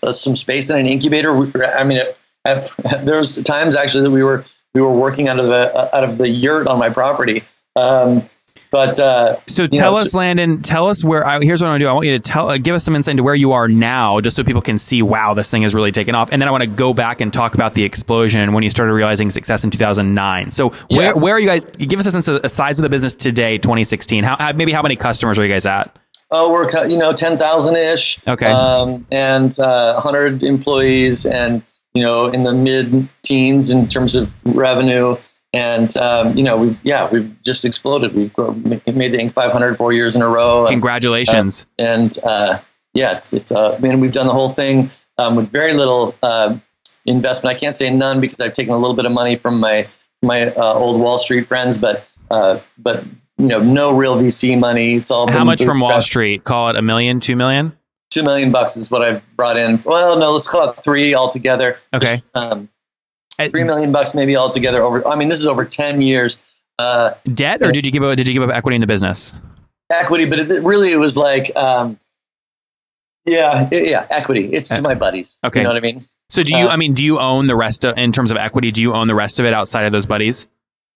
uh, 0.03 0.13
some 0.13 0.37
space 0.37 0.71
in 0.71 0.79
an 0.79 0.87
incubator. 0.87 1.33
We- 1.35 1.53
I 1.65 1.85
mean, 1.85 1.99
it, 1.99 2.19
I've, 2.45 2.75
there 3.05 3.19
was 3.19 3.37
times 3.43 3.77
actually 3.77 4.03
that 4.05 4.11
we 4.11 4.23
were 4.25 4.45
we 4.75 4.81
were 4.81 4.93
working 4.93 5.29
out 5.29 5.39
of 5.39 5.47
the 5.47 5.97
out 5.97 6.05
of 6.05 6.19
the 6.19 6.29
yurt 6.29 6.67
on 6.67 6.79
my 6.79 6.89
property. 6.91 7.45
Um, 7.77 8.29
but 8.75 8.99
uh, 8.99 9.37
So 9.47 9.69
tell 9.69 9.93
know, 9.93 9.99
us, 10.01 10.11
so- 10.11 10.19
Landon. 10.19 10.61
Tell 10.63 10.89
us 10.89 11.05
where. 11.05 11.25
I, 11.25 11.41
here's 11.41 11.63
what 11.63 11.69
I 11.69 11.71
want 11.71 11.81
to 11.81 11.85
do. 11.85 11.89
I 11.89 11.93
want 11.93 12.07
you 12.07 12.13
to 12.13 12.19
tell, 12.19 12.51
uh, 12.51 12.59
give 12.59 12.75
us 12.75 12.83
some 12.85 12.97
insight 12.97 13.13
into 13.13 13.23
where 13.23 13.35
you 13.37 13.53
are 13.53 13.69
now, 13.69 14.21
just 14.21 14.35
so 14.37 14.43
people 14.43 14.61
can 14.63 14.79
see. 14.79 15.01
Wow, 15.01 15.35
this 15.35 15.51
thing 15.51 15.63
has 15.63 15.75
really 15.75 15.93
taken 15.93 16.15
off. 16.17 16.29
And 16.33 16.43
then 16.43 16.49
I 16.49 16.51
want 16.51 16.65
to 16.65 16.69
go 16.69 16.93
back 16.93 17.21
and 17.21 17.33
talk 17.33 17.55
about 17.55 17.75
the 17.75 17.85
explosion 17.85 18.41
and 18.41 18.53
when 18.53 18.65
you 18.65 18.71
started 18.71 18.93
realizing 18.93 19.31
success 19.31 19.63
in 19.63 19.71
2009. 19.71 20.51
So 20.51 20.71
where 20.91 21.03
Yeah. 21.03 21.13
where 21.13 21.35
are 21.35 21.39
you 21.39 21.47
guys? 21.47 21.65
Give 21.67 22.01
us 22.01 22.07
a 22.07 22.11
sense 22.11 22.27
of 22.27 22.43
the 22.43 22.49
size 22.49 22.79
of 22.81 22.83
the 22.83 22.89
business 22.89 23.15
today, 23.15 23.59
2016. 23.59 24.25
How, 24.25 24.53
maybe 24.55 24.73
how 24.73 24.83
many 24.83 24.97
customers 24.97 25.39
are 25.39 25.45
you 25.47 25.53
guys 25.53 25.67
at? 25.67 25.97
Oh, 26.33 26.51
we're 26.51 26.69
you 26.89 26.97
know 26.97 27.13
ten 27.13 27.39
thousand 27.39 27.77
ish. 27.77 28.19
Okay. 28.27 28.47
Um, 28.51 29.07
and 29.13 29.57
uh, 29.61 30.01
hundred 30.01 30.43
employees, 30.43 31.27
and 31.27 31.65
you 31.93 32.03
know 32.03 32.27
in 32.27 32.43
the 32.43 32.53
mid 32.53 33.09
teens 33.23 33.71
in 33.71 33.89
terms 33.89 34.17
of 34.17 34.35
revenue. 34.45 35.17
And 35.55 35.97
um, 35.99 36.37
you 36.37 36.43
know 36.43 36.57
we 36.57 36.79
yeah 36.83 37.09
we've 37.11 37.31
just 37.43 37.65
exploded. 37.65 38.13
We've 38.15 38.33
grown, 38.33 38.63
made 38.65 38.85
the 38.85 39.19
Inc. 39.19 39.33
500 39.33 39.77
four 39.77 39.93
years 39.93 40.17
in 40.17 40.23
a 40.23 40.29
row. 40.29 40.67
Congratulations. 40.69 41.65
and 41.79 42.19
uh, 42.25 42.59
yeah, 42.93 43.13
it's 43.13 43.33
it's 43.33 43.53
uh, 43.53 43.75
I 43.77 43.79
mean 43.79 44.01
we've 44.01 44.13
done 44.13 44.27
the 44.27 44.33
whole 44.33 44.49
thing 44.51 44.91
um, 45.17 45.37
with 45.37 45.51
very 45.53 45.73
little 45.73 46.15
uh, 46.23 46.57
investment. 47.07 47.57
I 47.57 47.59
can't 47.59 47.75
say 47.75 47.89
none 47.89 48.21
because 48.21 48.41
I've 48.41 48.53
taken 48.53 48.73
a 48.75 48.77
little 48.77 48.97
bit 48.97 49.07
of 49.07 49.13
money 49.13 49.37
from 49.37 49.61
my 49.61 49.87
my 50.23 50.47
uh, 50.55 50.75
old 50.75 51.01
Wall 51.01 51.19
Street 51.19 51.47
friends, 51.47 51.79
but 51.79 52.17
uh, 52.33 52.59
but 52.79 53.05
you 53.39 53.47
know 53.47 53.61
no 53.61 53.97
real 53.97 54.17
VC 54.17 54.59
money. 54.59 54.95
It's 54.95 55.11
all 55.11 55.31
how 55.31 55.45
much 55.45 55.63
from 55.65 55.79
Wall. 55.81 56.01
Street? 56.01 56.43
Call 56.45 56.71
it 56.71 56.77
a 56.77 56.83
million, 56.83 57.21
two 57.21 57.37
million. 57.37 57.77
two 58.11 58.23
million 58.25 58.51
bucks 58.51 58.77
is 58.77 58.91
what 58.91 59.03
I've 59.03 59.23
brought 59.37 59.57
in. 59.57 59.83
Well, 59.85 60.19
no, 60.19 60.33
let's 60.33 60.51
call 60.51 60.71
it 60.71 60.83
three 60.83 61.15
altogether. 61.15 61.79
Okay. 61.93 62.19
Um, 62.35 62.53
Uh, 62.53 62.74
three 63.51 63.65
million 63.65 63.93
bucks 63.93 64.15
maybe 64.15 64.37
altogether 64.37 64.83
over. 64.83 65.07
I 65.07 65.17
mean, 65.17 65.29
this 65.29 65.41
is 65.41 65.47
over 65.47 65.65
ten 65.65 66.01
years. 66.01 66.39
Uh, 66.79 67.13
Debt, 67.33 67.63
or 67.63 67.71
did 67.73 67.87
you 67.87 67.93
give 67.93 68.03
up? 68.03 68.17
Did 68.17 68.27
you 68.29 68.35
give 68.35 68.43
up 68.43 68.55
equity 68.55 68.75
in 68.77 68.81
the 68.81 68.87
business? 68.87 69.33
equity, 69.91 70.25
but 70.25 70.39
it, 70.39 70.63
really 70.63 70.93
it 70.93 70.99
was 70.99 71.17
like, 71.17 71.55
um, 71.57 71.99
yeah, 73.27 73.69
yeah, 73.73 74.07
equity. 74.11 74.47
It's 74.47 74.69
to 74.69 74.83
my 74.83 74.95
buddies. 74.95 75.39
Okay. 75.45 75.61
you 75.61 75.65
know 75.65 75.71
what 75.71 75.77
I 75.77 75.81
mean. 75.81 76.03
So 76.29 76.43
do 76.43 76.57
you? 76.57 76.67
Uh, 76.67 76.71
I 76.71 76.77
mean, 76.77 76.93
do 76.93 77.05
you 77.05 77.19
own 77.19 77.47
the 77.47 77.57
rest 77.57 77.85
of 77.85 77.97
in 77.97 78.13
terms 78.13 78.31
of 78.31 78.37
equity? 78.37 78.71
Do 78.71 78.83
you 78.83 78.93
own 78.93 79.09
the 79.09 79.15
rest 79.15 79.41
of 79.41 79.47
it 79.47 79.55
outside 79.55 79.85
of 79.85 79.93
those 79.93 80.07
buddies? 80.07 80.47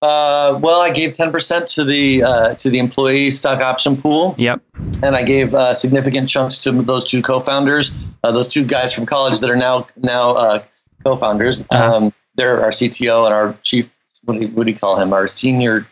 Uh, 0.01 0.59
well, 0.63 0.81
I 0.81 0.93
gave 0.93 1.15
ten 1.15 1.33
percent 1.33 1.67
to 1.69 1.85
the 1.85 2.23
uh, 2.23 2.55
to 2.57 2.71
the 2.71 2.79
employee 2.79 3.31
stock 3.31 3.61
option 3.61 3.97
pool, 3.97 4.35
Yep. 4.39 4.61
and 5.03 5.17
I 5.17 5.23
gave 5.23 5.55
uh, 5.55 5.75
significant 5.75 6.29
chunks 6.29 6.59
to 6.59 6.73
those 6.83 7.05
two 7.05 7.23
co-founders, 7.23 7.93
uh, 8.23 8.31
those 8.31 8.49
two 8.49 8.65
guys 8.65 8.93
from 8.93 9.07
college 9.07 9.41
that 9.41 9.51
are 9.51 9.57
now 9.57 9.87
now 9.97 10.33
uh, 10.33 10.63
co-founders. 11.05 11.65
Uh-huh. 11.71 11.97
Um, 11.97 12.13
they're 12.39 12.63
our 12.63 12.71
CTO 12.71 13.27
and 13.27 13.35
our 13.35 13.59
chief. 13.63 13.97
What 14.25 14.41
do, 14.41 14.47
you, 14.47 14.49
what 14.55 14.67
do 14.67 14.73
you 14.73 14.79
call 14.79 14.99
him? 14.99 15.13
Our 15.13 15.27
senior 15.27 15.87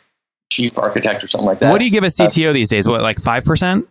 chief 0.51 0.79
architect 0.79 1.23
or 1.23 1.29
something 1.29 1.47
like 1.47 1.59
that. 1.59 1.71
What 1.71 1.79
do 1.79 1.85
you 1.85 1.91
give 1.91 2.05
a 2.05 2.09
CTO 2.09 2.55
these 2.55 2.71
days? 2.71 2.89
What, 2.89 3.03
like 3.03 3.21
five 3.21 3.45
percent? 3.45 3.87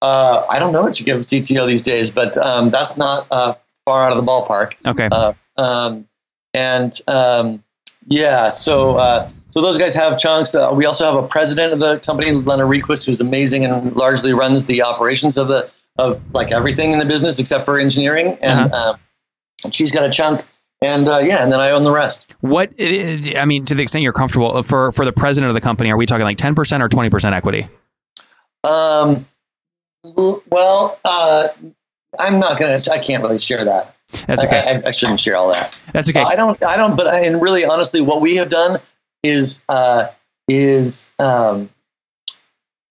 Uh, 0.00 0.46
I 0.48 0.58
don't 0.58 0.72
know 0.72 0.82
what 0.82 1.00
you 1.00 1.06
give 1.06 1.16
a 1.16 1.20
CTO 1.20 1.66
these 1.66 1.82
days, 1.82 2.10
but 2.10 2.36
um, 2.36 2.70
that's 2.70 2.96
not 2.96 3.26
uh, 3.30 3.54
far 3.84 4.04
out 4.04 4.16
of 4.16 4.24
the 4.24 4.30
ballpark. 4.30 4.74
Okay. 4.86 5.08
Uh, 5.10 5.32
um, 5.56 6.06
and 6.52 7.00
um, 7.08 7.64
yeah, 8.06 8.50
so 8.50 8.96
uh, 8.96 9.28
so 9.28 9.62
those 9.62 9.78
guys 9.78 9.94
have 9.94 10.18
chunks. 10.18 10.54
Uh, 10.54 10.70
we 10.74 10.84
also 10.84 11.04
have 11.04 11.22
a 11.22 11.26
president 11.26 11.72
of 11.72 11.80
the 11.80 11.98
company, 12.00 12.30
Lena 12.30 12.64
Requist, 12.64 13.06
who's 13.06 13.20
amazing 13.20 13.64
and 13.64 13.96
largely 13.96 14.34
runs 14.34 14.66
the 14.66 14.82
operations 14.82 15.38
of 15.38 15.48
the 15.48 15.74
of 15.96 16.22
like 16.34 16.52
everything 16.52 16.92
in 16.92 16.98
the 16.98 17.04
business 17.04 17.38
except 17.38 17.64
for 17.64 17.78
engineering, 17.78 18.36
and 18.42 18.70
uh, 18.74 18.96
she's 19.70 19.90
got 19.90 20.04
a 20.04 20.10
chunk. 20.10 20.42
And 20.84 21.08
uh, 21.08 21.20
yeah, 21.22 21.42
and 21.42 21.50
then 21.50 21.60
I 21.60 21.70
own 21.70 21.82
the 21.82 21.90
rest. 21.90 22.34
What 22.40 22.72
I 22.78 23.44
mean, 23.46 23.64
to 23.64 23.74
the 23.74 23.82
extent 23.82 24.02
you're 24.02 24.12
comfortable 24.12 24.62
for 24.62 24.92
for 24.92 25.06
the 25.06 25.12
president 25.12 25.48
of 25.48 25.54
the 25.54 25.60
company, 25.60 25.90
are 25.90 25.96
we 25.96 26.04
talking 26.04 26.24
like 26.24 26.36
ten 26.36 26.54
percent 26.54 26.82
or 26.82 26.88
twenty 26.90 27.08
percent 27.08 27.34
equity? 27.34 27.68
Um, 28.64 29.26
well, 30.04 30.98
uh, 31.04 31.48
I'm 32.18 32.38
not 32.38 32.58
gonna. 32.58 32.80
I 32.92 32.98
can't 32.98 33.22
really 33.22 33.38
share 33.38 33.64
that. 33.64 33.96
That's 34.26 34.44
okay. 34.44 34.60
I, 34.60 34.72
I, 34.72 34.88
I 34.88 34.90
shouldn't 34.90 35.20
share 35.20 35.36
all 35.36 35.48
that. 35.48 35.82
That's 35.92 36.10
okay. 36.10 36.20
Uh, 36.20 36.26
I 36.26 36.36
don't. 36.36 36.62
I 36.62 36.76
don't. 36.76 36.96
But 36.96 37.06
I, 37.06 37.24
and 37.24 37.40
really, 37.40 37.64
honestly, 37.64 38.02
what 38.02 38.20
we 38.20 38.36
have 38.36 38.50
done 38.50 38.78
is 39.22 39.64
uh, 39.70 40.08
is 40.48 41.14
um, 41.18 41.70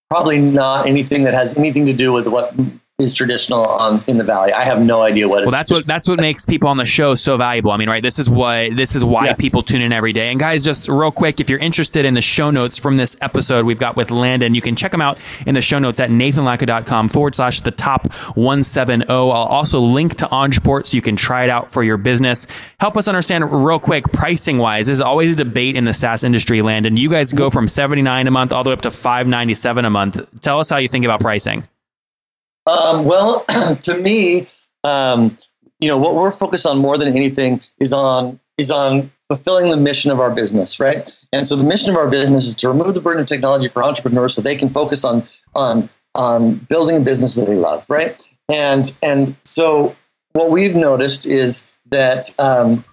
probably 0.10 0.40
not 0.40 0.88
anything 0.88 1.26
that 1.26 1.36
has 1.36 1.58
anything 1.58 1.86
to 1.86 1.94
do 1.94 2.12
with 2.12 2.28
what 2.28 2.56
is 3.04 3.14
traditional 3.14 3.66
on 3.66 4.04
in 4.08 4.18
the 4.18 4.24
valley. 4.24 4.52
I 4.54 4.64
have 4.64 4.82
no 4.82 5.02
idea 5.02 5.28
what. 5.28 5.40
It 5.40 5.42
is. 5.42 5.46
Well, 5.48 5.52
that's 5.60 5.72
what 5.72 5.86
that's 5.86 6.08
what 6.08 6.20
makes 6.20 6.46
people 6.46 6.70
on 6.70 6.78
the 6.78 6.86
show 6.86 7.16
so 7.16 7.38
valuable. 7.38 7.72
I 7.72 7.78
mean, 7.78 7.90
right? 7.90 8.02
This 8.02 8.18
is 8.20 8.30
what 8.30 8.76
this 8.76 8.96
is 8.96 9.04
why 9.06 9.26
Yeah. 9.26 9.34
people 9.34 9.62
tune 9.62 9.82
in 9.82 9.92
every 9.94 10.14
day. 10.14 10.30
And 10.32 10.40
guys, 10.40 10.64
just 10.64 10.88
real 10.88 11.12
quick, 11.12 11.40
if 11.40 11.50
you're 11.50 11.60
interested 11.60 12.06
in 12.06 12.14
the 12.14 12.22
show 12.22 12.50
notes 12.52 12.78
from 12.78 12.98
this 12.98 13.16
episode 13.22 13.66
we've 13.66 13.80
got 13.80 13.96
with 13.96 14.10
Landon, 14.12 14.56
you 14.56 14.62
can 14.62 14.76
check 14.76 14.92
them 14.92 15.02
out 15.02 15.20
in 15.46 15.54
the 15.56 15.62
show 15.62 15.80
notes 15.80 16.00
at 16.00 16.10
nathanlatka.com 16.10 17.10
forward 17.10 17.36
slash 17.36 17.62
the 17.62 17.72
top 17.72 18.12
one 18.36 18.64
seven 18.64 19.02
zero. 19.02 19.30
I'll 19.30 19.48
also 19.48 19.80
link 19.80 20.16
to 20.16 20.26
Ontraport 20.28 20.88
so 20.88 20.96
you 20.96 21.02
can 21.02 21.16
try 21.16 21.44
it 21.44 21.50
out 21.50 21.72
for 21.72 21.84
your 21.84 21.98
business. 21.98 22.48
Help 22.80 22.98
us 22.98 23.08
understand 23.08 23.52
real 23.52 23.80
quick 23.80 24.12
pricing 24.12 24.58
wise. 24.58 24.88
There's 24.88 25.02
always 25.02 25.34
a 25.34 25.38
debate 25.38 25.76
in 25.76 25.86
the 25.86 25.94
SaaS 25.94 26.24
industry, 26.24 26.62
Landon. 26.62 26.98
You 26.98 27.10
guys 27.10 27.34
go 27.34 27.50
from 27.50 27.68
seventy 27.68 28.02
nine 28.02 28.28
a 28.28 28.32
month 28.32 28.54
all 28.54 28.64
the 28.64 28.70
way 28.70 28.74
up 28.74 28.82
to 28.82 28.92
five 28.92 29.28
ninety 29.28 29.56
seven 29.56 29.86
a 29.86 29.90
month. 29.90 30.42
Tell 30.42 30.60
us 30.60 30.70
how 30.70 30.78
you 30.78 30.88
think 30.88 31.06
about 31.06 31.20
pricing. 31.20 31.64
Um, 32.66 33.06
well, 33.06 33.46
to 33.82 33.98
me, 33.98 34.48
um, 34.84 35.38
you 35.80 35.88
know, 35.88 35.98
what 35.98 36.16
we're 36.16 36.32
focused 36.32 36.66
on 36.66 36.78
more 36.78 36.98
than 36.98 37.16
anything 37.16 37.62
is 37.80 37.94
on 37.94 38.40
is 38.58 38.70
on 38.72 39.12
fulfilling 39.28 39.70
the 39.70 39.78
mission 39.78 40.12
of 40.12 40.20
our 40.20 40.30
business, 40.30 40.80
right? 40.80 41.20
And 41.32 41.48
so 41.48 41.56
the 41.56 41.64
mission 41.64 41.90
of 41.90 41.96
our 41.96 42.10
business 42.10 42.46
is 42.46 42.56
to 42.58 42.70
remove 42.70 42.94
the 42.94 43.02
burden 43.02 43.22
of 43.22 43.28
technology 43.28 43.68
for 43.68 43.84
entrepreneurs 43.84 44.36
so 44.36 44.42
they 44.42 44.56
can 44.56 44.70
focus 44.70 45.04
on 45.04 45.24
on 45.56 45.90
on 46.16 46.56
building 46.70 46.98
a 46.98 47.00
business 47.00 47.36
that 47.36 47.46
they 47.46 47.56
love, 47.56 47.90
right? 47.90 48.22
And 48.50 48.96
and 49.02 49.36
so 49.42 49.96
what 50.34 50.52
we've 50.52 50.76
noticed 50.76 51.26
is 51.26 51.66
that 51.90 52.34
um, 52.40 52.86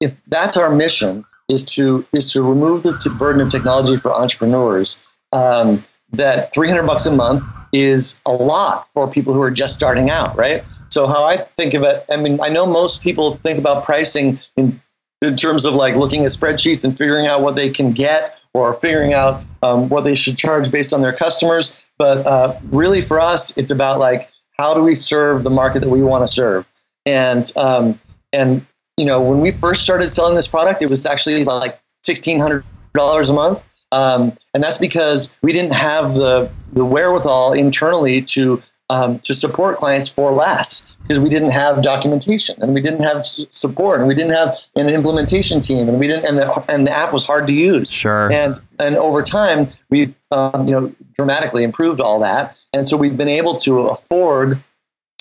if 0.00 0.22
that's 0.26 0.56
our 0.56 0.70
mission 0.70 1.24
is 1.48 1.64
to 1.64 2.06
is 2.12 2.32
to 2.32 2.42
remove 2.42 2.82
the 2.82 2.98
t- 2.98 3.10
burden 3.10 3.40
of 3.40 3.50
technology 3.50 3.96
for 3.96 4.12
entrepreneurs, 4.12 4.98
um, 5.32 5.84
that 6.10 6.52
300 6.54 6.84
bucks 6.84 7.06
a 7.06 7.12
month 7.12 7.42
is 7.74 8.20
a 8.24 8.30
lot 8.30 8.86
for 8.92 9.10
people 9.10 9.34
who 9.34 9.42
are 9.42 9.50
just 9.50 9.74
starting 9.74 10.08
out, 10.08 10.36
right? 10.36 10.64
So 10.88 11.08
how 11.08 11.24
I 11.24 11.38
think 11.38 11.74
of 11.74 11.82
it, 11.82 12.04
I 12.08 12.16
mean, 12.16 12.38
I 12.40 12.48
know 12.48 12.66
most 12.66 13.02
people 13.02 13.32
think 13.32 13.58
about 13.58 13.84
pricing 13.84 14.38
in 14.56 14.80
in 15.20 15.36
terms 15.36 15.64
of 15.64 15.74
like 15.74 15.96
looking 15.96 16.24
at 16.24 16.32
spreadsheets 16.32 16.84
and 16.84 16.96
figuring 16.96 17.26
out 17.26 17.40
what 17.40 17.56
they 17.56 17.70
can 17.70 17.92
get 17.92 18.38
or 18.52 18.74
figuring 18.74 19.14
out 19.14 19.42
um, 19.62 19.88
what 19.88 20.04
they 20.04 20.14
should 20.14 20.36
charge 20.36 20.70
based 20.70 20.92
on 20.92 21.00
their 21.00 21.14
customers. 21.14 21.82
But 21.98 22.26
uh, 22.26 22.58
really, 22.64 23.00
for 23.00 23.18
us, 23.18 23.56
it's 23.56 23.70
about 23.70 23.98
like 23.98 24.30
how 24.58 24.74
do 24.74 24.80
we 24.80 24.94
serve 24.94 25.42
the 25.42 25.50
market 25.50 25.82
that 25.82 25.88
we 25.88 26.02
want 26.02 26.22
to 26.22 26.32
serve, 26.32 26.70
and 27.06 27.50
um, 27.56 27.98
and 28.32 28.64
you 28.96 29.04
know 29.04 29.20
when 29.20 29.40
we 29.40 29.50
first 29.50 29.82
started 29.82 30.10
selling 30.10 30.36
this 30.36 30.46
product, 30.46 30.82
it 30.82 30.90
was 30.90 31.06
actually 31.06 31.44
like 31.44 31.80
sixteen 31.98 32.38
hundred 32.38 32.64
dollars 32.94 33.30
a 33.30 33.34
month. 33.34 33.62
Um, 33.94 34.32
and 34.52 34.62
that's 34.62 34.78
because 34.78 35.32
we 35.40 35.52
didn't 35.52 35.74
have 35.74 36.14
the 36.14 36.50
the 36.72 36.84
wherewithal 36.84 37.52
internally 37.52 38.20
to 38.22 38.60
um, 38.90 39.20
to 39.20 39.34
support 39.34 39.78
clients 39.78 40.08
for 40.08 40.32
less 40.32 40.96
because 41.02 41.20
we 41.20 41.30
didn't 41.30 41.52
have 41.52 41.80
documentation 41.80 42.60
and 42.60 42.74
we 42.74 42.80
didn't 42.80 43.02
have 43.02 43.18
s- 43.18 43.46
support 43.50 44.00
and 44.00 44.08
we 44.08 44.14
didn't 44.14 44.32
have 44.32 44.56
an 44.74 44.88
implementation 44.88 45.60
team 45.60 45.88
and 45.88 45.98
we 46.00 46.06
didn't 46.08 46.26
and 46.26 46.38
the 46.38 46.64
and 46.68 46.86
the 46.86 46.90
app 46.90 47.12
was 47.12 47.24
hard 47.24 47.46
to 47.46 47.52
use. 47.52 47.88
Sure. 47.90 48.30
And 48.32 48.58
and 48.80 48.96
over 48.96 49.22
time 49.22 49.68
we've 49.90 50.16
um, 50.32 50.66
you 50.66 50.72
know 50.72 50.92
dramatically 51.16 51.62
improved 51.62 52.00
all 52.00 52.18
that, 52.20 52.62
and 52.72 52.88
so 52.88 52.96
we've 52.96 53.16
been 53.16 53.28
able 53.28 53.54
to 53.56 53.86
afford 53.86 54.60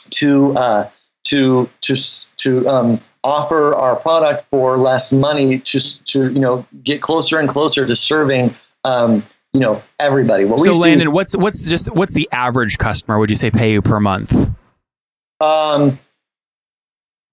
to 0.10 0.54
uh, 0.56 0.90
to 1.26 1.70
to 1.82 1.96
to 2.38 2.68
um, 2.68 3.00
offer 3.24 3.74
our 3.74 3.96
product 3.96 4.42
for 4.42 4.78
less 4.78 5.14
money 5.14 5.60
to 5.60 5.80
to 6.06 6.32
you 6.32 6.40
know 6.40 6.66
get 6.84 7.02
closer 7.02 7.40
and 7.40 7.48
closer 7.48 7.86
to 7.86 7.96
serving 7.96 8.54
um, 8.84 9.24
you 9.54 9.60
know 9.60 9.82
everybody. 10.00 10.46
What 10.46 10.60
we 10.60 10.68
So 10.68 10.74
see- 10.74 10.80
Landon, 10.80 11.12
what's 11.12 11.36
what's 11.36 11.70
just 11.70 11.94
what's 11.94 12.14
the 12.14 12.28
average 12.32 12.78
customer 12.78 13.20
would 13.20 13.30
you 13.30 13.36
say 13.38 13.52
pay 13.52 13.72
you 13.74 13.82
per 13.82 14.00
month? 14.00 14.32
Um, 15.40 16.00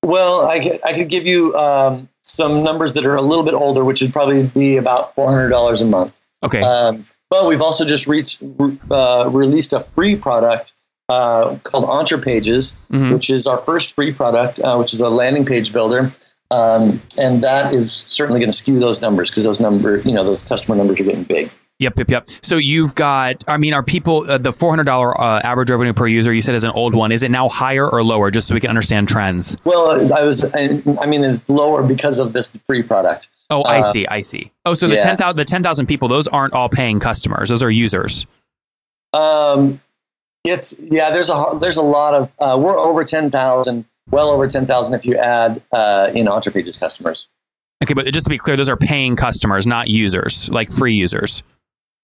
well, 0.03 0.47
I 0.47 0.59
could, 0.61 0.81
I 0.85 0.93
could 0.95 1.09
give 1.09 1.27
you 1.27 1.55
um, 1.57 2.09
some 2.21 2.63
numbers 2.63 2.95
that 2.95 3.05
are 3.07 3.15
a 3.17 3.23
little 3.23 3.45
bit 3.45 3.55
older, 3.55 3.85
which 3.85 4.01
would 4.01 4.13
probably 4.13 4.45
be 4.49 4.77
about 4.77 5.15
four 5.15 5.31
hundred 5.31 5.51
dollars 5.51 5.81
a 5.83 5.87
month. 5.87 6.19
Okay. 6.43 6.63
Um, 6.63 7.07
but 7.29 7.47
we've 7.47 7.61
also 7.61 7.85
just 7.85 8.07
reached, 8.09 8.43
uh, 8.91 9.29
released 9.33 9.73
a 9.73 9.81
free 9.81 10.17
product 10.17 10.73
uh, 11.09 11.57
called 11.63 11.85
Ontrapages, 11.85 12.75
Mhm. 12.89 13.13
which 13.13 13.31
is 13.31 13.47
our 13.47 13.59
first 13.59 13.95
free 13.95 14.13
product, 14.13 14.59
uh, 14.61 14.77
which 14.77 14.93
is 14.93 15.01
a 15.01 15.09
landing 15.09 15.45
page 15.45 15.73
builder. 15.73 16.13
Um, 16.51 17.01
and 17.19 17.43
that 17.45 17.73
is 17.75 18.05
certainly 18.09 18.41
going 18.41 18.51
to 18.51 18.57
skew 18.57 18.81
those 18.81 19.01
numbers 19.01 19.31
because 19.31 19.45
those 19.45 19.61
number, 19.61 19.99
you 19.99 20.13
know, 20.13 20.25
those 20.25 20.43
customer 20.43 20.77
numbers 20.77 21.01
are 21.01 21.05
getting 21.05 21.25
big. 21.25 21.51
Yep, 21.79 21.99
yep, 21.99 22.11
yep. 22.11 22.29
So 22.43 22.57
you've 22.59 22.95
got, 22.95 23.43
I 23.49 23.57
mean, 23.57 23.73
are 23.73 23.83
people, 23.83 24.31
uh, 24.31 24.37
the 24.37 24.51
$400 24.51 25.19
uh, 25.19 25.41
average 25.43 25.71
revenue 25.71 25.95
per 25.95 26.07
user 26.07 26.31
you 26.31 26.43
said 26.43 26.55
is 26.55 26.63
an 26.65 26.73
old 26.73 26.95
one. 26.95 27.11
Is 27.11 27.23
it 27.23 27.31
now 27.31 27.49
higher 27.49 27.89
or 27.89 28.05
lower 28.05 28.31
just 28.31 28.49
so 28.49 28.55
we 28.55 28.61
can 28.61 28.69
understand 28.69 29.09
trends? 29.09 29.57
Well, 29.65 30.13
I 30.13 30.23
was, 30.23 30.45
I, 30.55 30.83
I 31.01 31.07
mean, 31.07 31.25
it's 31.25 31.49
lower 31.49 31.83
because 31.83 32.19
of 32.19 32.35
this 32.35 32.53
free 32.67 32.83
product. 32.83 33.29
Oh, 33.49 33.63
I 33.63 33.79
Uh, 33.79 33.83
see, 33.85 34.07
I 34.07 34.21
see. 34.21 34.53
Oh, 34.67 34.75
so 34.75 34.89
the 34.89 34.97
yeah. 34.97 35.05
10,000 35.05 35.37
the 35.37 35.45
10,000 35.47 35.87
people, 35.87 36.09
those 36.09 36.29
aren't 36.29 36.53
all 36.53 36.69
paying 36.69 37.01
customers. 37.01 37.49
Those 37.49 37.63
are 37.63 37.71
users. 37.71 38.27
Um, 39.15 39.81
it's 40.45 40.75
yeah. 40.79 41.11
There's 41.11 41.29
a 41.31 41.59
there's 41.61 41.77
a 41.77 41.83
lot 41.83 42.15
of 42.15 42.35
uh, 42.39 42.59
we're 42.59 42.79
over 42.79 43.05
ten 43.05 43.31
thousand, 43.31 43.85
well 44.11 44.31
over 44.31 44.47
ten 44.47 44.67
thousand 44.67 44.95
if 44.95 45.05
you 45.05 45.17
add 45.17 45.63
uh, 45.73 46.11
in 46.15 46.27
Ontrapages 46.27 46.79
customers. 46.79 47.29
Okay, 47.83 47.95
but 47.95 48.13
just 48.13 48.27
to 48.27 48.31
be 48.31 48.39
clear, 48.39 48.57
those 48.57 48.69
are 48.69 48.77
paying 48.77 49.17
customers, 49.17 49.67
not 49.67 49.89
users, 49.89 50.49
like 50.51 50.71
free 50.71 50.93
users. 50.95 51.43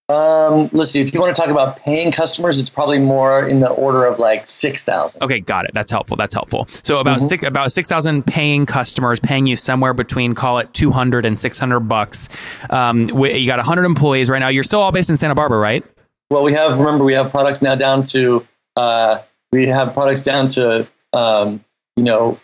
Um, 0.09 0.71
let's 0.73 0.93
see. 0.93 1.01
If 1.01 1.13
you 1.13 1.21
want 1.21 1.35
to 1.35 1.41
talk 1.43 1.51
about 1.51 1.79
paying 1.79 2.13
customers, 2.13 2.61
it's 2.61 2.71
probably 2.71 3.01
more 3.01 3.45
in 3.45 3.59
the 3.59 3.71
order 3.71 4.05
of 4.05 4.21
like 4.21 4.47
six 4.47 4.85
thousand. 4.85 5.21
Okay, 5.25 5.41
got 5.41 5.65
it. 5.65 5.73
That's 5.75 5.91
helpful. 5.91 6.17
That's 6.17 6.33
helpful. 6.33 6.69
So 6.85 7.01
about 7.01 7.19
Mhm. 7.19 7.23
six 7.29 7.43
about 7.45 7.73
six 7.73 7.89
thousand 7.89 8.25
paying 8.25 8.67
customers, 8.67 9.19
paying 9.19 9.49
you 9.49 9.57
somewhere 9.57 9.93
between 9.95 10.35
call 10.35 10.61
it 10.61 10.73
two 10.73 10.93
hundred 10.93 11.27
and 11.27 11.37
six 11.37 11.59
hundred 11.59 11.81
bucks. 11.81 12.29
Um, 12.71 13.09
you 13.09 13.47
got 13.47 13.59
hundred 13.59 13.85
employees 13.85 14.31
right 14.31 14.39
now. 14.39 14.47
You're 14.49 14.63
still 14.63 14.81
all 14.81 14.93
based 14.93 15.11
in 15.11 15.17
Santa 15.17 15.35
Barbara, 15.35 15.59
right? 15.59 15.85
Well, 16.31 16.45
we 16.45 16.53
have 16.53 16.79
remember 16.79 17.05
we 17.05 17.15
have 17.15 17.31
products 17.33 17.61
now 17.61 17.75
down 17.75 18.05
to 18.05 18.47
uh, 18.77 19.23
we 19.51 19.67
have 19.67 19.93
products 19.93 20.23
down 20.23 20.47
to 20.51 20.87
um, 21.13 21.65
you 21.97 22.03
know 22.03 22.39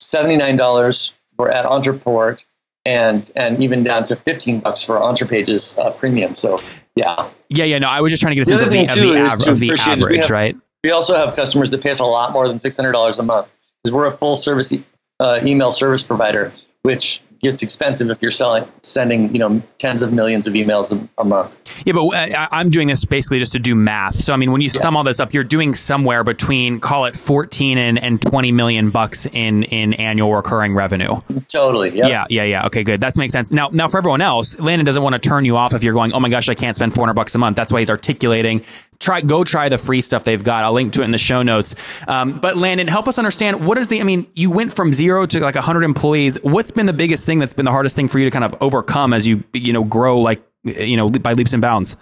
seventy 0.00 0.36
nine 0.36 0.56
dollars 0.56 1.14
for 1.36 1.48
at 1.50 1.64
Ontraport 1.64 2.44
and 2.84 3.30
and 3.36 3.62
even 3.62 3.84
down 3.84 4.04
to 4.04 4.16
fifteen 4.16 4.60
bucks 4.60 4.82
for 4.82 4.96
Ontrapages 4.98 5.78
uh, 5.78 5.90
premium. 5.92 6.34
So 6.34 6.60
yeah. 6.94 7.28
Yeah, 7.48 7.64
yeah. 7.64 7.78
No, 7.78 7.88
I 7.88 8.00
was 8.00 8.10
just 8.10 8.22
trying 8.22 8.32
to 8.32 8.36
get 8.36 8.48
a 8.48 8.50
The 8.50 8.58
sense 8.58 8.96
of 8.96 9.02
the, 9.02 9.08
of 9.10 9.14
the, 9.14 9.22
av- 9.22 9.38
to 9.40 9.50
of 9.52 9.58
the 9.60 9.70
is 9.70 9.86
we 9.86 9.92
average, 9.92 10.16
have- 10.22 10.30
right? 10.30 10.56
We 10.82 10.90
also 10.90 11.14
have 11.14 11.34
customers 11.36 11.70
that 11.72 11.82
pay 11.82 11.90
us 11.90 12.00
a 12.00 12.04
lot 12.04 12.32
more 12.32 12.48
than 12.48 12.58
six 12.58 12.76
hundred 12.76 12.92
dollars 12.92 13.18
a 13.18 13.22
month 13.22 13.52
because 13.82 13.92
we're 13.92 14.06
a 14.06 14.12
full 14.12 14.36
service 14.36 14.72
e- 14.72 14.84
uh, 15.20 15.40
email 15.44 15.72
service 15.72 16.02
provider, 16.02 16.52
which 16.82 17.22
gets 17.40 17.62
expensive 17.62 18.10
if 18.10 18.22
you're 18.22 18.30
selling 18.30 18.66
sending 18.82 19.32
you 19.32 19.38
know 19.38 19.62
tens 19.78 20.02
of 20.02 20.12
millions 20.12 20.46
of 20.46 20.54
emails 20.54 20.92
a, 20.92 21.08
a 21.20 21.24
month. 21.24 21.54
Yeah, 21.84 21.92
but 21.92 22.06
uh, 22.06 22.16
I, 22.16 22.48
I'm 22.52 22.70
doing 22.70 22.88
this 22.88 23.04
basically 23.04 23.38
just 23.38 23.52
to 23.52 23.58
do 23.58 23.74
math. 23.74 24.16
So 24.16 24.32
I 24.32 24.36
mean, 24.36 24.52
when 24.52 24.60
you 24.60 24.68
sum 24.68 24.96
all 24.96 25.04
this 25.04 25.20
up, 25.20 25.34
you're 25.34 25.44
doing 25.44 25.74
somewhere 25.74 26.24
between 26.24 26.80
call 26.80 27.04
it 27.04 27.16
14 27.16 27.78
and, 27.78 27.98
and 27.98 28.20
20 28.20 28.52
million 28.52 28.90
bucks 28.90 29.26
in 29.26 29.64
in 29.64 29.94
annual 29.94 30.34
recurring 30.34 30.74
revenue. 30.74 31.20
Totally. 31.48 31.90
Yep. 31.90 32.08
Yeah, 32.08 32.24
yeah, 32.30 32.44
yeah. 32.44 32.66
Okay, 32.66 32.84
good. 32.84 33.00
That 33.00 33.16
makes 33.16 33.32
sense. 33.32 33.52
Now, 33.52 33.68
now 33.72 33.88
for 33.88 33.98
everyone 33.98 34.20
else, 34.20 34.58
Landon 34.58 34.84
doesn't 34.84 35.02
want 35.02 35.14
to 35.14 35.18
turn 35.18 35.44
you 35.44 35.56
off 35.56 35.74
if 35.74 35.82
you're 35.82 35.94
going, 35.94 36.12
oh 36.12 36.20
my 36.20 36.28
gosh, 36.28 36.48
I 36.48 36.54
can't 36.54 36.76
spend 36.76 36.94
400 36.94 37.14
bucks 37.14 37.34
a 37.34 37.38
month. 37.38 37.56
That's 37.56 37.72
why 37.72 37.80
he's 37.80 37.90
articulating. 37.90 38.62
Try, 38.98 39.20
go 39.20 39.44
try 39.44 39.68
the 39.68 39.78
free 39.78 40.00
stuff 40.00 40.24
they've 40.24 40.42
got. 40.42 40.64
I'll 40.64 40.72
link 40.72 40.92
to 40.94 41.02
it 41.02 41.04
in 41.04 41.10
the 41.10 41.18
show 41.18 41.42
notes. 41.42 41.74
Um, 42.08 42.40
but 42.40 42.56
Landon, 42.56 42.86
help 42.86 43.08
us 43.08 43.18
understand 43.18 43.66
what 43.66 43.78
is 43.78 43.88
the. 43.88 44.00
I 44.00 44.04
mean, 44.04 44.26
you 44.34 44.50
went 44.50 44.72
from 44.72 44.92
zero 44.92 45.26
to 45.26 45.40
like 45.40 45.54
100 45.54 45.84
employees. 45.84 46.38
What's 46.42 46.70
been 46.70 46.86
the 46.86 46.92
biggest 46.92 47.26
thing 47.26 47.38
that's 47.38 47.54
been 47.54 47.64
the 47.64 47.70
hardest 47.70 47.96
thing 47.96 48.08
for 48.08 48.18
you 48.18 48.24
to 48.24 48.30
kind 48.30 48.44
of 48.44 48.54
overcome 48.60 49.12
as 49.12 49.28
you 49.28 49.44
you 49.52 49.72
know 49.72 49.84
grow 49.84 50.18
like 50.18 50.42
you 50.64 50.96
know 50.96 51.08
by 51.08 51.34
leaps 51.34 51.52
and 51.52 51.60
bounds? 51.60 51.96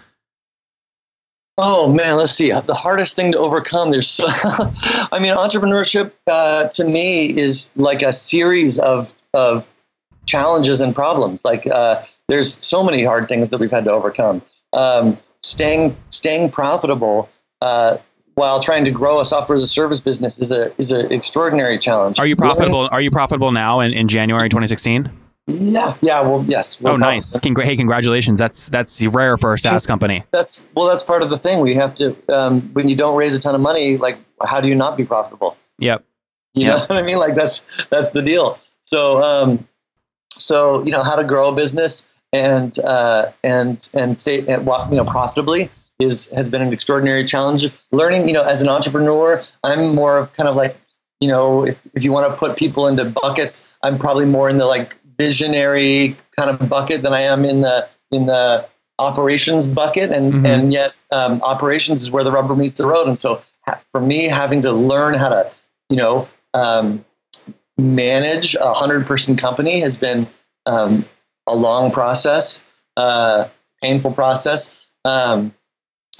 Oh 1.56 1.92
man, 1.92 2.16
let's 2.16 2.32
see. 2.32 2.50
The 2.50 2.74
hardest 2.74 3.14
thing 3.14 3.32
to 3.32 3.38
overcome. 3.38 3.92
There's 3.92 4.08
so. 4.08 4.26
I 5.12 5.18
mean, 5.20 5.34
entrepreneurship 5.34 6.12
uh, 6.26 6.68
to 6.68 6.84
me 6.84 7.36
is 7.36 7.70
like 7.76 8.02
a 8.02 8.12
series 8.12 8.78
of 8.78 9.14
of 9.32 9.70
challenges 10.26 10.80
and 10.80 10.94
problems. 10.94 11.44
Like 11.44 11.66
uh, 11.66 12.02
there's 12.28 12.62
so 12.64 12.82
many 12.82 13.04
hard 13.04 13.28
things 13.28 13.50
that 13.50 13.60
we've 13.60 13.70
had 13.70 13.84
to 13.84 13.92
overcome. 13.92 14.42
Um, 14.72 15.18
staying 15.44 15.96
staying 16.10 16.50
profitable 16.50 17.28
uh, 17.60 17.98
while 18.34 18.60
trying 18.60 18.84
to 18.84 18.90
grow 18.90 19.20
a 19.20 19.24
software 19.24 19.56
as 19.56 19.62
a 19.62 19.66
service 19.68 20.00
business 20.00 20.38
is 20.38 20.50
a 20.50 20.72
is 20.78 20.90
an 20.90 21.12
extraordinary 21.12 21.78
challenge. 21.78 22.18
Are 22.18 22.26
you 22.26 22.34
Really? 22.38 22.54
profitable? 22.54 22.88
Are 22.90 23.00
you 23.00 23.10
profitable 23.10 23.52
now 23.52 23.80
in, 23.80 23.92
in 23.92 24.08
January 24.08 24.48
2016? 24.48 25.10
Yeah, 25.46 25.94
yeah. 26.00 26.22
Well, 26.22 26.42
yes. 26.48 26.78
Oh, 26.82 26.96
nice. 26.96 27.36
Congra- 27.38 27.64
hey, 27.64 27.76
congratulations. 27.76 28.38
That's 28.40 28.70
that's 28.70 29.04
rare 29.04 29.36
for 29.36 29.52
a 29.52 29.58
SaaS 29.58 29.86
company. 29.86 30.24
That's 30.30 30.64
well. 30.74 30.86
That's 30.86 31.02
part 31.02 31.22
of 31.22 31.28
the 31.28 31.36
thing. 31.38 31.60
We 31.60 31.74
have 31.74 31.94
to 31.96 32.16
um, 32.34 32.62
when 32.72 32.88
you 32.88 32.96
don't 32.96 33.14
raise 33.16 33.36
a 33.36 33.40
ton 33.40 33.54
of 33.54 33.60
money. 33.60 33.98
Like, 33.98 34.16
how 34.46 34.60
do 34.62 34.68
you 34.68 34.74
not 34.74 34.96
be 34.96 35.04
profitable? 35.04 35.56
Yep. 35.78 36.02
You 36.54 36.62
Yeah. 36.62 36.68
know 36.70 36.78
what 36.86 36.92
I 36.92 37.02
mean? 37.02 37.18
Like 37.18 37.34
that's 37.34 37.66
that's 37.90 38.10
the 38.12 38.22
deal. 38.22 38.56
So 38.80 39.22
um, 39.22 39.68
so 40.30 40.82
you 40.86 40.90
know 40.92 41.02
how 41.02 41.14
to 41.16 41.24
grow 41.24 41.50
a 41.50 41.54
business 41.54 42.13
and 42.34 42.78
uh, 42.80 43.30
and 43.44 43.88
and 43.94 44.18
stay 44.18 44.40
you 44.40 44.56
know 44.96 45.04
profitably 45.06 45.70
is 46.00 46.26
has 46.36 46.50
been 46.50 46.60
an 46.60 46.72
extraordinary 46.72 47.24
challenge. 47.24 47.70
Learning, 47.92 48.26
you 48.26 48.34
know, 48.34 48.42
as 48.42 48.60
an 48.60 48.68
entrepreneur, 48.68 49.40
I'm 49.62 49.94
more 49.94 50.18
of 50.18 50.32
kind 50.32 50.48
of 50.48 50.56
like 50.56 50.76
you 51.20 51.28
know 51.28 51.64
if 51.64 51.80
if 51.94 52.02
you 52.02 52.12
want 52.12 52.30
to 52.30 52.36
put 52.38 52.56
people 52.56 52.88
into 52.88 53.04
buckets, 53.04 53.74
I'm 53.82 53.98
probably 53.98 54.26
more 54.26 54.50
in 54.50 54.56
the 54.56 54.66
like 54.66 54.96
visionary 55.16 56.16
kind 56.36 56.50
of 56.50 56.68
bucket 56.68 57.02
than 57.02 57.14
I 57.14 57.20
am 57.20 57.44
in 57.44 57.60
the 57.60 57.88
in 58.10 58.24
the 58.24 58.66
operations 58.98 59.66
bucket 59.68 60.10
and 60.10 60.32
Mhm. 60.34 60.46
and 60.46 60.72
yet 60.72 60.92
um, 61.12 61.40
operations 61.42 62.02
is 62.02 62.10
where 62.12 62.22
the 62.24 62.30
rubber 62.32 62.54
meets 62.54 62.76
the 62.76 62.86
road 62.86 63.08
and 63.08 63.18
so 63.18 63.40
ha- 63.66 63.80
for 63.90 64.00
me 64.00 64.24
having 64.28 64.60
to 64.62 64.70
learn 64.72 65.14
how 65.14 65.28
to 65.28 65.50
you 65.90 65.96
know 65.96 66.28
um, 66.54 67.04
manage 67.76 68.54
a 68.54 68.72
hundred 68.72 69.04
person 69.06 69.34
company 69.36 69.80
has 69.80 69.96
been 69.96 70.28
um, 70.66 71.04
a 71.46 71.54
long 71.54 71.90
process, 71.90 72.62
uh, 72.96 73.48
painful 73.82 74.12
process. 74.12 74.90
Um, 75.04 75.54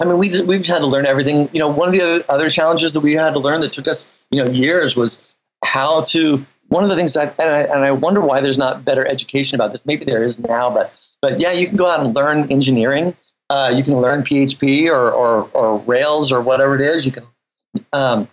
I 0.01 0.05
mean, 0.05 0.17
we 0.17 0.41
we've 0.41 0.65
had 0.65 0.79
to 0.79 0.87
learn 0.87 1.05
everything. 1.05 1.49
You 1.53 1.59
know, 1.59 1.67
one 1.67 1.89
of 1.89 1.93
the 1.93 2.01
other, 2.01 2.23
other 2.29 2.49
challenges 2.49 2.93
that 2.93 2.99
we 2.99 3.13
had 3.13 3.31
to 3.33 3.39
learn 3.39 3.61
that 3.61 3.71
took 3.71 3.87
us, 3.87 4.23
you 4.31 4.43
know, 4.43 4.49
years 4.49 4.95
was 4.95 5.21
how 5.63 6.01
to. 6.01 6.45
One 6.69 6.83
of 6.83 6.89
the 6.89 6.95
things 6.95 7.13
that, 7.13 7.39
and 7.39 7.51
I, 7.51 7.61
and 7.61 7.85
I 7.85 7.91
wonder 7.91 8.21
why 8.21 8.41
there's 8.41 8.57
not 8.57 8.83
better 8.83 9.07
education 9.07 9.55
about 9.55 9.71
this. 9.71 9.85
Maybe 9.85 10.03
there 10.03 10.23
is 10.23 10.39
now, 10.39 10.71
but 10.71 10.99
but 11.21 11.39
yeah, 11.39 11.51
you 11.51 11.67
can 11.67 11.75
go 11.75 11.87
out 11.87 12.03
and 12.03 12.15
learn 12.15 12.51
engineering. 12.51 13.15
Uh, 13.51 13.71
you 13.75 13.83
can 13.83 14.01
learn 14.01 14.23
PHP 14.23 14.89
or, 14.89 15.11
or 15.11 15.49
or 15.53 15.77
Rails 15.77 16.31
or 16.31 16.41
whatever 16.41 16.75
it 16.75 16.81
is. 16.81 17.05
You 17.05 17.11
can, 17.11 17.23
um, 17.93 18.27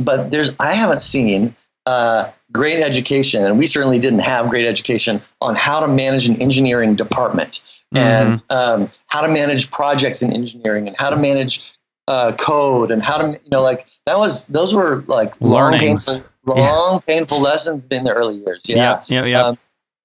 but 0.00 0.32
there's 0.32 0.50
I 0.58 0.74
haven't 0.74 1.00
seen 1.00 1.54
uh, 1.86 2.30
great 2.52 2.82
education, 2.82 3.44
and 3.44 3.58
we 3.58 3.66
certainly 3.66 3.98
didn't 3.98 4.20
have 4.20 4.48
great 4.48 4.66
education 4.66 5.22
on 5.40 5.54
how 5.54 5.80
to 5.80 5.88
manage 5.88 6.26
an 6.28 6.40
engineering 6.42 6.96
department 6.96 7.62
and 7.94 8.44
um, 8.50 8.90
how 9.06 9.22
to 9.22 9.28
manage 9.28 9.70
projects 9.70 10.20
in 10.20 10.32
engineering 10.32 10.86
and 10.86 10.96
how 10.98 11.08
to 11.08 11.16
manage 11.16 11.72
uh, 12.08 12.32
code 12.32 12.90
and 12.90 13.02
how 13.02 13.18
to 13.18 13.32
you 13.32 13.50
know 13.50 13.62
like 13.62 13.88
that 14.04 14.18
was 14.18 14.46
those 14.46 14.74
were 14.74 15.02
like 15.06 15.40
long 15.40 15.72
Learnings. 15.72 16.06
painful, 16.06 16.30
long 16.44 17.00
painful 17.02 17.40
lessons 17.40 17.86
in 17.90 18.04
the 18.04 18.12
early 18.12 18.36
years. 18.36 18.64
Yeah, 18.68 19.02
yeah, 19.06 19.24
yeah. 19.24 19.42
Um, 19.42 19.58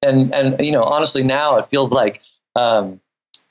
and 0.03 0.33
and 0.33 0.65
you 0.65 0.71
know 0.71 0.83
honestly 0.83 1.23
now 1.23 1.57
it 1.57 1.65
feels 1.67 1.91
like 1.91 2.21
um, 2.55 3.01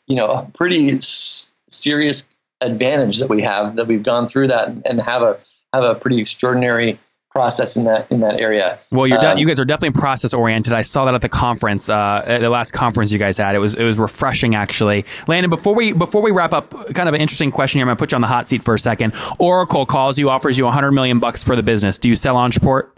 you 0.06 0.16
know 0.16 0.26
a 0.26 0.50
pretty 0.54 0.92
s- 0.92 1.54
serious 1.68 2.28
advantage 2.60 3.18
that 3.18 3.28
we 3.28 3.42
have 3.42 3.76
that 3.76 3.86
we've 3.86 4.02
gone 4.02 4.26
through 4.28 4.46
that 4.48 4.68
and, 4.68 4.86
and 4.86 5.02
have 5.02 5.22
a 5.22 5.38
have 5.72 5.84
a 5.84 5.94
pretty 5.94 6.20
extraordinary 6.20 6.98
process 7.30 7.76
in 7.76 7.84
that 7.84 8.10
in 8.10 8.20
that 8.20 8.40
area. 8.40 8.78
Well, 8.90 9.06
you're 9.06 9.18
de- 9.18 9.32
Um, 9.32 9.38
you 9.38 9.46
guys 9.46 9.60
are 9.60 9.64
definitely 9.64 9.98
process 10.00 10.34
oriented. 10.34 10.72
I 10.74 10.82
saw 10.82 11.04
that 11.04 11.14
at 11.14 11.22
the 11.22 11.28
conference, 11.28 11.88
uh, 11.88 12.22
at 12.26 12.40
the 12.40 12.50
last 12.50 12.72
conference 12.72 13.12
you 13.12 13.18
guys 13.18 13.38
had. 13.38 13.54
It 13.54 13.60
was 13.60 13.74
it 13.74 13.84
was 13.84 13.98
refreshing, 13.98 14.54
actually. 14.54 15.04
Landon, 15.28 15.48
before 15.50 15.74
we 15.74 15.92
before 15.92 16.22
we 16.22 16.32
wrap 16.32 16.52
up, 16.52 16.70
kind 16.94 17.08
of 17.08 17.14
an 17.14 17.20
interesting 17.20 17.50
question 17.52 17.78
here. 17.78 17.84
I'm 17.84 17.88
gonna 17.88 17.96
put 17.96 18.12
you 18.12 18.16
on 18.16 18.20
the 18.22 18.26
hot 18.26 18.48
seat 18.48 18.64
for 18.64 18.74
a 18.74 18.78
second. 18.78 19.14
Oracle 19.38 19.86
calls 19.86 20.18
you, 20.18 20.28
offers 20.28 20.58
you 20.58 20.64
100 20.64 20.90
million 20.92 21.18
bucks 21.20 21.42
for 21.44 21.54
the 21.54 21.62
business. 21.62 21.98
Do 21.98 22.08
you 22.08 22.14
sell 22.16 22.34
Ontraport? 22.34 22.88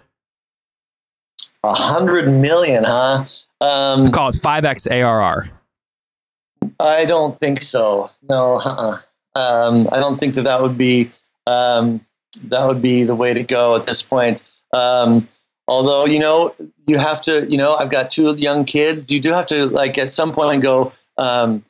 A 1.65 1.75
hundred 1.75 2.29
million, 2.31 2.85
huh? 2.85 3.25
Um, 3.61 4.11
Call 4.11 4.31
it 4.31 4.35
5x 4.35 4.91
ARR. 4.91 5.49
I 6.81 7.05
don't 7.05 7.39
think 7.39 7.63
so. 7.63 8.11
No, 8.29 8.57
uh-uh. 8.61 8.99
um, 9.39 9.89
I 9.93 9.99
don't 10.01 10.19
think 10.19 10.35
that 10.35 10.43
that 10.43 10.61
would 10.61 10.77
be 10.77 11.13
um, 11.47 12.01
that 12.45 12.67
would 12.67 12.83
be 12.83 13.03
the 13.03 13.15
way 13.15 13.35
to 13.35 13.43
go 13.43 13.77
at 13.77 13.87
this 13.87 14.03
point. 14.03 14.43
Um, 14.73 15.29
although 15.69 16.05
you 16.07 16.19
know, 16.19 16.55
you 16.87 16.99
have 16.99 17.23
to. 17.23 17.47
You 17.49 17.57
know, 17.59 17.75
I've 17.77 17.91
got 17.91 18.11
two 18.11 18.35
young 18.37 18.65
kids. 18.65 19.11
You 19.11 19.21
do 19.21 19.33
have 19.33 19.47
to 19.47 19.67
like 19.67 19.99
at 19.99 20.13
some 20.13 20.33
point 20.33 20.63
go. 20.63 20.93
Um, 21.19 21.65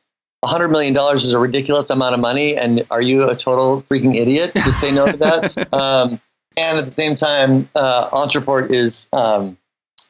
a 0.44 0.48
hundred 0.48 0.68
million 0.68 0.92
dollars 0.92 1.22
is 1.22 1.32
a 1.32 1.38
ridiculous 1.38 1.88
amount 1.90 2.14
of 2.14 2.20
money, 2.20 2.56
and 2.56 2.84
are 2.90 3.02
you 3.02 3.28
a 3.28 3.36
total 3.36 3.82
freaking 3.82 4.16
idiot 4.16 4.52
to 4.54 4.72
say 4.72 4.90
no 4.92 5.10
to 5.10 5.16
that? 5.18 5.72
um, 5.72 6.20
and 6.56 6.78
at 6.78 6.84
the 6.84 6.90
same 6.90 7.14
time, 7.14 7.68
uh, 7.76 8.10
Ontraport 8.10 8.72
is 8.72 9.08
um, 9.12 9.56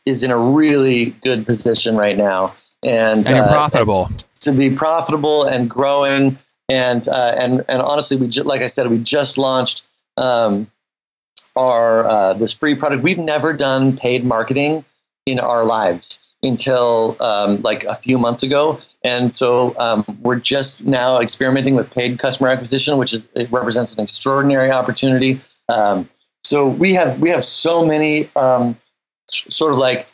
is 0.07 0.23
in 0.23 0.31
a 0.31 0.38
really 0.38 1.11
good 1.23 1.45
position 1.47 1.97
right 1.97 2.17
now, 2.17 2.55
and 2.83 3.27
And 3.29 3.41
uh, 3.41 3.49
profitable. 3.49 4.11
to 4.41 4.53
be 4.53 4.71
profitable 4.71 5.45
and 5.45 5.69
growing 5.69 6.38
and 6.69 7.07
uh, 7.09 7.35
and 7.38 7.65
and 7.69 7.83
honestly 7.83 8.17
we 8.17 8.29
ju- 8.29 8.43
like 8.45 8.62
I 8.62 8.67
said 8.69 8.88
we 8.88 8.99
just 8.99 9.37
launched 9.37 9.85
um, 10.16 10.68
our 11.57 12.07
uh, 12.07 12.35
this 12.35 12.53
free 12.53 12.75
product. 12.75 13.03
We've 13.03 13.18
never 13.18 13.53
done 13.53 13.96
paid 13.96 14.25
marketing 14.25 14.85
in 15.27 15.38
our 15.38 15.64
lives 15.64 16.35
until 16.42 17.16
um, 17.20 17.62
like 17.62 17.85
a 17.85 17.94
few 17.94 18.18
months 18.18 18.42
ago. 18.42 18.81
And 19.05 19.33
so 19.33 19.79
um, 19.79 20.05
we're 20.22 20.40
just 20.40 20.85
now 20.85 21.20
experimenting 21.20 21.77
with 21.77 21.90
paid 21.90 22.18
customer 22.18 22.48
acquisition 22.48 22.98
which 22.98 23.12
is 23.12 23.29
it 23.35 23.51
represents 23.53 23.94
an 23.94 24.01
extraordinary 24.01 24.70
opportunity. 24.70 25.40
Um, 25.68 26.09
so 26.42 26.66
we 26.66 26.94
have 26.94 27.20
we 27.20 27.31
have 27.31 27.44
so 27.44 27.87
many 27.87 28.29
um, 28.35 28.77
sort 29.29 29.72
of 29.72 29.79
like 29.79 30.09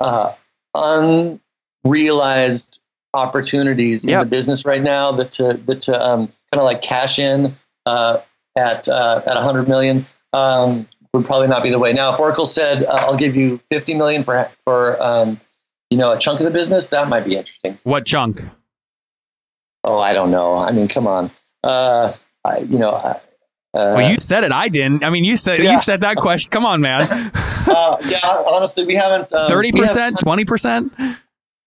uh, 0.00 0.32
unrealized 1.84 2.80
opportunities 3.14 4.04
in 4.04 4.18
the 4.18 4.24
business 4.24 4.64
right 4.64 4.82
now 4.82 5.12
that 5.12 5.30
to 5.32 5.60
that 5.66 5.80
to 5.80 6.02
um, 6.02 6.28
kind 6.52 6.60
of 6.60 6.64
like 6.64 6.80
cash 6.80 7.18
in 7.18 7.56
uh, 7.84 8.18
at 8.58 8.88
uh, 8.88 9.22
at 9.26 9.34
100 9.36 9.68
million 9.68 10.04
um, 10.32 10.86
would 11.14 11.24
probably 11.24 11.48
not 11.48 11.62
be 11.62 11.70
the 11.70 11.78
way. 11.78 11.92
Now, 11.92 12.12
if 12.12 12.20
Oracle 12.20 12.46
said 12.46 12.84
uh, 12.84 12.98
I'll 13.06 13.16
give 13.16 13.34
you 13.36 13.58
50 13.70 13.94
million 13.94 14.22
for 14.22 14.50
for 14.64 15.00
um, 15.02 15.40
you 15.90 15.96
know 15.96 16.12
a 16.12 16.18
chunk 16.18 16.40
of 16.40 16.46
the 16.46 16.52
business, 16.52 16.88
that 16.90 17.08
might 17.08 17.24
be 17.24 17.36
interesting. 17.36 17.78
What 17.84 18.04
chunk? 18.04 18.40
Oh, 19.84 19.98
I 19.98 20.12
don't 20.12 20.30
know. 20.30 20.56
I 20.58 20.72
mean, 20.72 20.88
come 20.88 21.06
on. 21.06 21.30
Uh, 21.64 22.12
I, 22.44 22.58
you 22.58 22.78
know. 22.78 22.90
I- 22.92 23.20
Uh, 23.74 23.92
Well, 24.00 24.10
you 24.10 24.16
said 24.18 24.44
it. 24.44 24.50
I 24.52 24.68
didn't. 24.70 25.04
I 25.04 25.10
mean, 25.10 25.24
you 25.24 25.36
said 25.36 25.60
Yeah. 25.62 25.72
you 25.72 25.78
said 25.78 26.00
that 26.00 26.16
question. 26.16 26.50
Come 26.50 26.64
on, 26.64 26.80
man. 26.80 27.02
uh, 27.68 27.96
yeah, 28.08 28.18
honestly, 28.48 28.84
we 28.86 28.94
haven't. 28.94 29.30
um, 29.32 29.46
Thirty 29.46 29.70
percent, 29.72 30.18
twenty 30.20 30.44
percent. 30.46 30.92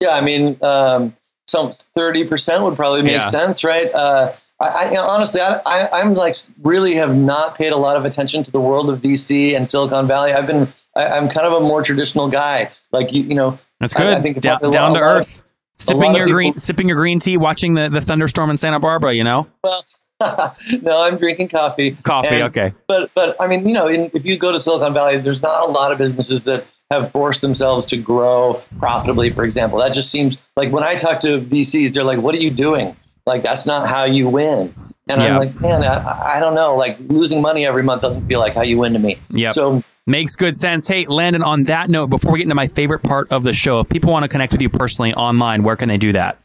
Yeah, 0.01 0.09
I 0.17 0.21
mean, 0.21 0.57
um, 0.63 1.13
some 1.47 1.71
thirty 1.95 2.23
percent 2.25 2.63
would 2.63 2.75
probably 2.75 3.03
make 3.03 3.21
Yeah. 3.21 3.37
sense, 3.37 3.63
right? 3.63 3.93
Uh, 3.93 4.33
I, 4.61 4.67
I 4.67 4.85
you 4.89 4.93
know, 4.93 5.05
honestly, 5.07 5.41
I, 5.41 5.59
I, 5.65 5.89
I'm 5.99 6.13
like 6.13 6.35
really 6.61 6.93
have 6.95 7.15
not 7.15 7.57
paid 7.57 7.73
a 7.73 7.77
lot 7.77 7.97
of 7.97 8.05
attention 8.05 8.43
to 8.43 8.51
the 8.51 8.59
world 8.61 8.89
of 8.89 8.99
VC 9.01 9.55
and 9.55 9.67
Silicon 9.67 10.07
Valley. 10.07 10.31
I've 10.33 10.47
been, 10.47 10.67
I, 10.95 11.07
I'm 11.07 11.27
kind 11.29 11.47
of 11.47 11.53
a 11.53 11.59
more 11.61 11.81
traditional 11.81 12.29
guy, 12.29 12.69
like 12.91 13.11
you, 13.11 13.23
you 13.23 13.35
know. 13.35 13.57
That's 13.79 13.93
good. 13.93 14.13
I 14.13 14.21
think 14.21 14.39
down, 14.39 14.59
down 14.61 14.71
to 14.71 14.77
lot 14.77 14.95
of- 14.95 15.01
earth. 15.17 15.41
Sipping 15.79 16.13
your 16.15 16.25
people- 16.25 16.31
green, 16.33 16.57
sipping 16.59 16.87
your 16.87 16.97
green 16.97 17.19
tea, 17.19 17.37
watching 17.37 17.73
the, 17.73 17.89
the 17.89 18.01
thunderstorm 18.01 18.51
in 18.51 18.57
Santa 18.57 18.79
Barbara. 18.79 19.13
You 19.13 19.23
know, 19.23 19.47
Well, 19.63 19.81
no, 20.83 21.01
I'm 21.01 21.17
drinking 21.17 21.47
coffee. 21.47 21.91
coffee. 22.03 22.35
And- 22.35 22.43
okay. 22.43 22.73
But 22.87 23.09
but 23.15 23.35
I 23.39 23.47
mean, 23.47 23.65
you 23.65 23.73
know, 23.73 23.87
in, 23.87 24.11
if 24.13 24.23
you 24.23 24.37
go 24.37 24.51
to 24.51 24.59
Silicon 24.59 24.93
Valley, 24.93 25.17
there's 25.17 25.41
not 25.41 25.67
a 25.67 25.71
lot 25.71 25.91
of 25.91 25.97
businesses 25.97 26.43
that 26.43 26.65
have 26.91 27.09
forced 27.11 27.41
themselves 27.41 27.87
to 27.87 27.97
grow 27.97 28.61
profitably. 28.77 29.31
For 29.31 29.43
example, 29.43 29.79
that 29.79 29.91
just 29.93 30.11
seems 30.11 30.37
like 30.55 30.71
when 30.71 30.83
I 30.83 30.93
talk 30.93 31.19
to 31.21 31.41
VCs, 31.41 31.93
they're 31.93 32.03
like, 32.03 32.19
"What 32.19 32.35
are 32.35 32.39
you 32.41 32.51
doing? 32.51 32.95
Like 33.25 33.43
that's 33.43 33.65
not 33.65 33.87
how 33.87 34.05
you 34.05 34.27
win." 34.29 34.73
And 35.07 35.21
Yeah. 35.21 35.33
I'm 35.33 35.39
like, 35.39 35.59
man, 35.59 35.83
I, 35.83 36.35
I 36.35 36.39
don't 36.39 36.55
know. 36.55 36.75
Like 36.75 36.97
losing 37.07 37.41
money 37.41 37.65
every 37.65 37.83
month 37.83 38.01
doesn't 38.01 38.25
feel 38.27 38.39
like 38.39 38.53
how 38.53 38.61
you 38.61 38.77
win 38.77 38.93
to 38.93 38.99
me. 38.99 39.19
Yeah. 39.29 39.49
So 39.49 39.83
Makes 40.07 40.35
good 40.35 40.57
sense. 40.57 40.87
Hey, 40.87 41.05
Landon, 41.05 41.43
on 41.43 41.63
that 41.63 41.87
note, 41.87 42.07
before 42.07 42.31
we 42.31 42.39
get 42.39 42.45
into 42.45 42.55
my 42.55 42.65
favorite 42.65 43.03
part 43.03 43.31
of 43.31 43.43
the 43.43 43.53
show, 43.53 43.79
if 43.79 43.87
people 43.87 44.11
want 44.11 44.23
to 44.23 44.27
connect 44.27 44.51
with 44.51 44.61
you 44.61 44.69
personally 44.69 45.13
online, 45.13 45.61
where 45.61 45.75
can 45.75 45.89
they 45.89 45.97
do 45.97 46.11
that? 46.13 46.39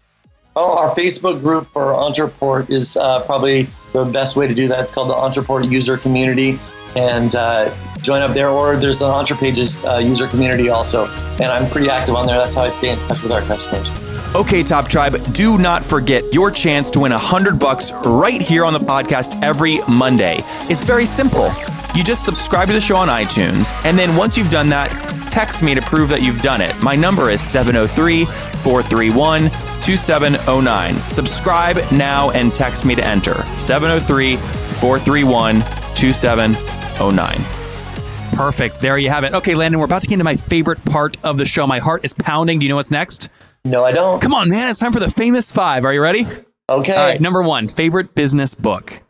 Oh, 0.55 0.77
our 0.77 0.95
Facebook 0.95 1.41
group 1.41 1.67
for 1.67 1.87
Ontraport 1.87 2.69
is 2.71 2.99
uh, 2.99 3.23
probably 3.25 3.69
the 3.93 4.05
best 4.05 4.37
way 4.37 4.47
to 4.47 4.55
do 4.55 4.69
that. 4.69 4.81
It's 4.81 4.93
called 4.93 5.09
the 5.09 5.15
Ontraport 5.15 5.71
User 5.71 5.97
Community, 5.97 6.59
and 6.97 7.35
uh, 7.35 7.75
join 8.03 8.21
up 8.21 8.35
there. 8.35 8.51
Or 8.51 8.77
there's 8.77 8.99
the 8.99 9.09
Ontrapages 9.09 9.85
uh, 9.85 9.99
user 9.99 10.27
community 10.27 10.69
also, 10.69 11.07
and 11.41 11.47
I'm 11.47 11.71
pretty 11.71 11.89
active 11.89 12.15
on 12.15 12.27
there. 12.27 12.37
That's 12.37 12.55
how 12.55 12.63
I 12.63 12.69
stay 12.69 12.91
in 12.91 12.99
touch 13.09 13.23
with 13.23 13.33
our 13.33 13.43
customers. 13.43 13.89
Okay, 14.35 14.63
Top 14.63 14.89
Tribe, 14.89 15.17
do 15.33 15.57
not 15.57 15.83
forget 15.83 16.35
your 16.35 16.51
chance 16.51 16.91
to 16.91 17.01
win 17.01 17.13
a 17.13 17.19
hundred 17.19 17.59
bucks 17.59 17.91
right 18.05 18.41
here 18.41 18.67
on 18.67 18.75
the 18.75 18.79
podcast 18.79 19.43
every 19.43 19.81
Monday. 19.89 20.37
It's 20.69 20.85
very 20.85 21.07
simple. 21.07 21.51
You 21.95 22.05
just 22.05 22.25
subscribe 22.25 22.69
to 22.69 22.75
the 22.75 22.81
show 22.81 22.97
on 22.97 23.09
iTunes, 23.09 23.73
and 23.87 23.99
then 23.99 24.15
once 24.15 24.37
you've 24.37 24.51
done 24.51 24.69
that, 24.69 24.91
text 25.31 25.63
me 25.63 25.75
to 25.75 25.81
prove 25.81 26.11
that 26.11 26.23
you've 26.23 26.43
done 26.43 26.61
it. 26.61 26.75
My 26.83 26.95
number 26.95 27.31
is 27.31 27.41
703 27.41 28.27
431 28.27 29.45
2709. 29.81 30.95
Subscribe 31.09 31.79
now 31.93 32.31
and 32.33 32.55
text 32.55 32.85
me 32.85 32.95
to 32.95 33.05
enter 33.05 33.35
703 33.57 34.37
431 34.37 35.61
2709. 35.95 38.37
Perfect. 38.37 38.83
There 38.83 38.99
you 38.99 39.09
have 39.09 39.25
it. 39.25 39.33
Okay, 39.33 39.55
Landon, 39.55 39.79
we're 39.79 39.87
about 39.87 40.03
to 40.03 40.09
get 40.09 40.15
into 40.15 40.25
my 40.25 40.37
favorite 40.37 40.85
part 40.85 41.17
of 41.25 41.39
the 41.39 41.47
show. 41.47 41.67
My 41.67 41.79
heart 41.79 42.05
is 42.05 42.13
pounding. 42.13 42.59
Do 42.59 42.67
you 42.67 42.69
know 42.69 42.77
what's 42.77 42.91
next? 42.91 43.31
No, 43.71 43.85
I 43.85 43.93
don't. 43.93 44.21
Come 44.21 44.35
on, 44.35 44.49
man. 44.49 44.69
It's 44.69 44.81
time 44.81 44.93
for 44.93 45.01
the 45.01 45.11
famous 45.11 45.53
five. 45.53 45.85
Are 45.85 45.93
you 45.93 46.01
ready? 46.01 46.27
Okay. 46.69 46.93
All 46.95 47.09
right. 47.09 47.21
Number 47.21 47.43
one, 47.43 47.69
favorite 47.69 48.15
business 48.15 48.55
book. 48.55 49.03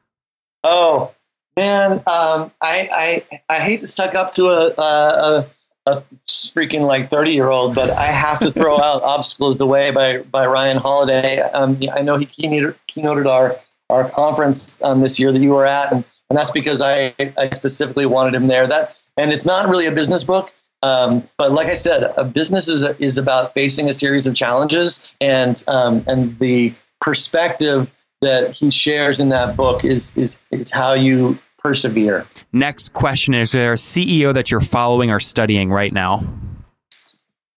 Oh, 0.64 1.12
Man, 1.56 1.92
um, 1.92 2.52
I, 2.60 2.88
I 2.92 3.22
I 3.48 3.60
hate 3.60 3.80
to 3.80 3.86
suck 3.86 4.14
up 4.14 4.32
to 4.32 4.48
a 4.48 4.74
a, 4.76 5.46
a 5.86 6.02
freaking 6.28 6.82
like 6.82 7.08
thirty 7.08 7.32
year 7.32 7.48
old, 7.48 7.74
but 7.74 7.88
I 7.88 8.04
have 8.04 8.40
to 8.40 8.50
throw 8.50 8.78
out 8.82 9.02
"Obstacles 9.02 9.56
the 9.56 9.66
Way" 9.66 9.90
by 9.90 10.18
by 10.18 10.44
Ryan 10.44 10.76
Holiday. 10.76 11.40
Um, 11.40 11.80
I 11.94 12.02
know 12.02 12.18
he 12.18 12.26
keynoted, 12.26 12.74
keynoted 12.88 13.26
our 13.26 13.56
our 13.88 14.10
conference 14.10 14.82
um, 14.82 15.00
this 15.00 15.18
year 15.18 15.32
that 15.32 15.40
you 15.40 15.48
were 15.50 15.64
at, 15.64 15.92
and, 15.92 16.04
and 16.28 16.36
that's 16.36 16.50
because 16.50 16.82
I 16.82 17.14
I 17.38 17.48
specifically 17.54 18.04
wanted 18.04 18.34
him 18.34 18.48
there. 18.48 18.66
That 18.66 19.02
and 19.16 19.32
it's 19.32 19.46
not 19.46 19.66
really 19.70 19.86
a 19.86 19.92
business 19.92 20.24
book. 20.24 20.52
Um, 20.86 21.24
but 21.36 21.50
like 21.50 21.66
I 21.66 21.74
said, 21.74 22.12
a 22.16 22.24
business 22.24 22.68
is, 22.68 22.84
is 23.00 23.18
about 23.18 23.52
facing 23.52 23.88
a 23.88 23.92
series 23.92 24.28
of 24.28 24.36
challenges, 24.36 25.14
and 25.20 25.62
um, 25.66 26.04
and 26.06 26.38
the 26.38 26.74
perspective 27.00 27.92
that 28.22 28.54
he 28.54 28.70
shares 28.70 29.18
in 29.18 29.30
that 29.30 29.56
book 29.56 29.84
is 29.84 30.16
is 30.16 30.38
is 30.52 30.70
how 30.70 30.92
you 30.92 31.40
persevere. 31.58 32.24
Next 32.52 32.92
question 32.92 33.34
is 33.34 33.50
there 33.50 33.72
a 33.72 33.76
CEO 33.76 34.32
that 34.32 34.52
you're 34.52 34.60
following 34.60 35.10
or 35.10 35.18
studying 35.18 35.70
right 35.70 35.92
now? 35.92 36.22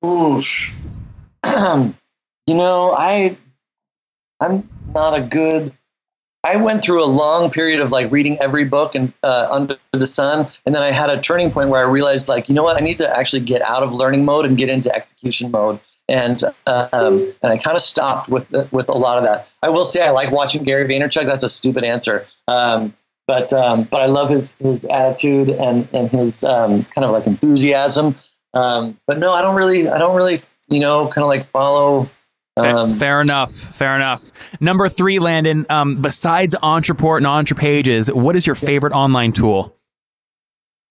Oof. 0.03 0.75
you 1.45 1.93
know, 2.47 2.95
I 2.97 3.37
I'm 4.39 4.67
not 4.91 5.15
a 5.15 5.21
good 5.21 5.71
I 6.43 6.56
went 6.56 6.82
through 6.82 7.04
a 7.04 7.06
long 7.06 7.52
period 7.52 7.82
of 7.82 7.91
like 7.91 8.10
reading 8.12 8.38
every 8.39 8.63
book 8.63 8.95
and 8.95 9.12
uh, 9.23 9.49
under 9.52 9.75
the 9.91 10.08
sun, 10.08 10.47
and 10.65 10.73
then 10.73 10.82
I 10.82 10.91
had 10.91 11.10
a 11.10 11.19
turning 11.19 11.52
point 11.52 11.69
where 11.69 11.86
I 11.86 11.89
realized, 11.89 12.30
like, 12.30 12.47
you 12.47 12.56
know 12.56 12.63
what, 12.63 12.78
I 12.78 12.80
need 12.80 12.97
to 12.99 13.17
actually 13.17 13.41
get 13.41 13.62
out 13.63 13.84
of 13.84 13.91
learning 13.91 14.23
mode 14.23 14.45
and 14.45 14.58
get 14.58 14.69
into 14.69 14.93
execution 14.95 15.52
mode, 15.52 15.80
and 16.08 16.41
um, 16.65 17.34
and 17.43 17.52
I 17.52 17.58
kind 17.58 17.75
of 17.75 17.82
stopped 17.82 18.30
with 18.30 18.49
with 18.71 18.88
a 18.88 18.97
lot 18.97 19.17
of 19.17 19.25
that. 19.25 19.54
I 19.62 19.69
will 19.69 19.84
say 19.84 20.02
I 20.02 20.12
like 20.12 20.32
watching 20.32 20.63
Gary 20.63 20.86
Vaynerchuk. 20.86 21.25
That's 21.25 21.43
a 21.43 21.49
stupid 21.49 21.84
answer, 21.84 22.25
um, 22.47 22.93
but 23.28 23.52
um, 23.52 23.84
but 23.84 24.02
I 24.02 24.06
love 24.06 24.30
his 24.30 24.56
his 24.58 24.86
attitude 24.86 25.49
and 25.49 25.89
and 25.91 26.10
his 26.10 26.45
um, 26.45 26.86
kind 26.86 27.04
of 27.04 27.12
like 27.12 27.28
enthusiasm. 27.28 28.15
Um, 28.54 28.97
but 29.08 29.19
no, 29.19 29.34
I 29.34 29.41
don't 29.41 29.56
really 29.56 29.89
I 29.89 29.97
don't 29.97 30.15
really 30.15 30.39
you 30.69 30.80
know 30.80 31.10
kind 31.10 31.23
of 31.23 31.28
like 31.28 31.43
follow 31.43 32.10
um, 32.65 32.89
fair 32.89 33.21
enough. 33.21 33.51
Fair 33.51 33.95
enough. 33.95 34.31
Number 34.61 34.89
three, 34.89 35.19
Landon. 35.19 35.65
Um, 35.69 36.01
besides 36.01 36.55
Ontraport 36.61 37.17
and 37.17 37.25
Ontrapages, 37.25 38.13
what 38.13 38.35
is 38.35 38.45
your 38.45 38.55
favorite 38.55 38.93
online 38.93 39.31
tool? 39.31 39.75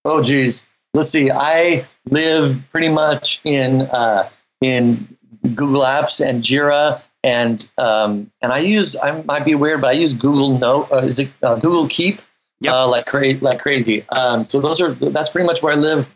Oh, 0.04 0.22
geez. 0.22 0.66
Let's 0.94 1.10
see. 1.10 1.30
I 1.30 1.84
live 2.10 2.60
pretty 2.70 2.88
much 2.88 3.40
in 3.44 3.82
uh, 3.82 4.28
in 4.60 5.16
Google 5.54 5.82
Apps 5.82 6.24
and 6.26 6.42
Jira, 6.42 7.02
and 7.22 7.68
um, 7.78 8.30
and 8.40 8.52
I 8.52 8.58
use. 8.58 8.96
I 8.96 9.22
might 9.22 9.44
be 9.44 9.54
weird, 9.54 9.80
but 9.80 9.88
I 9.88 9.92
use 9.92 10.14
Google 10.14 10.58
Note. 10.58 10.88
Uh, 10.90 10.98
is 10.98 11.18
it 11.18 11.30
uh, 11.42 11.56
Google 11.56 11.86
Keep? 11.88 12.22
Yep. 12.60 12.72
Uh, 12.72 12.88
like 12.88 13.06
cra- 13.06 13.38
like 13.40 13.60
crazy. 13.60 14.08
Um, 14.08 14.44
so 14.46 14.60
those 14.60 14.80
are 14.80 14.94
that's 14.94 15.28
pretty 15.28 15.46
much 15.46 15.62
where 15.62 15.74
I 15.74 15.76
live. 15.76 16.12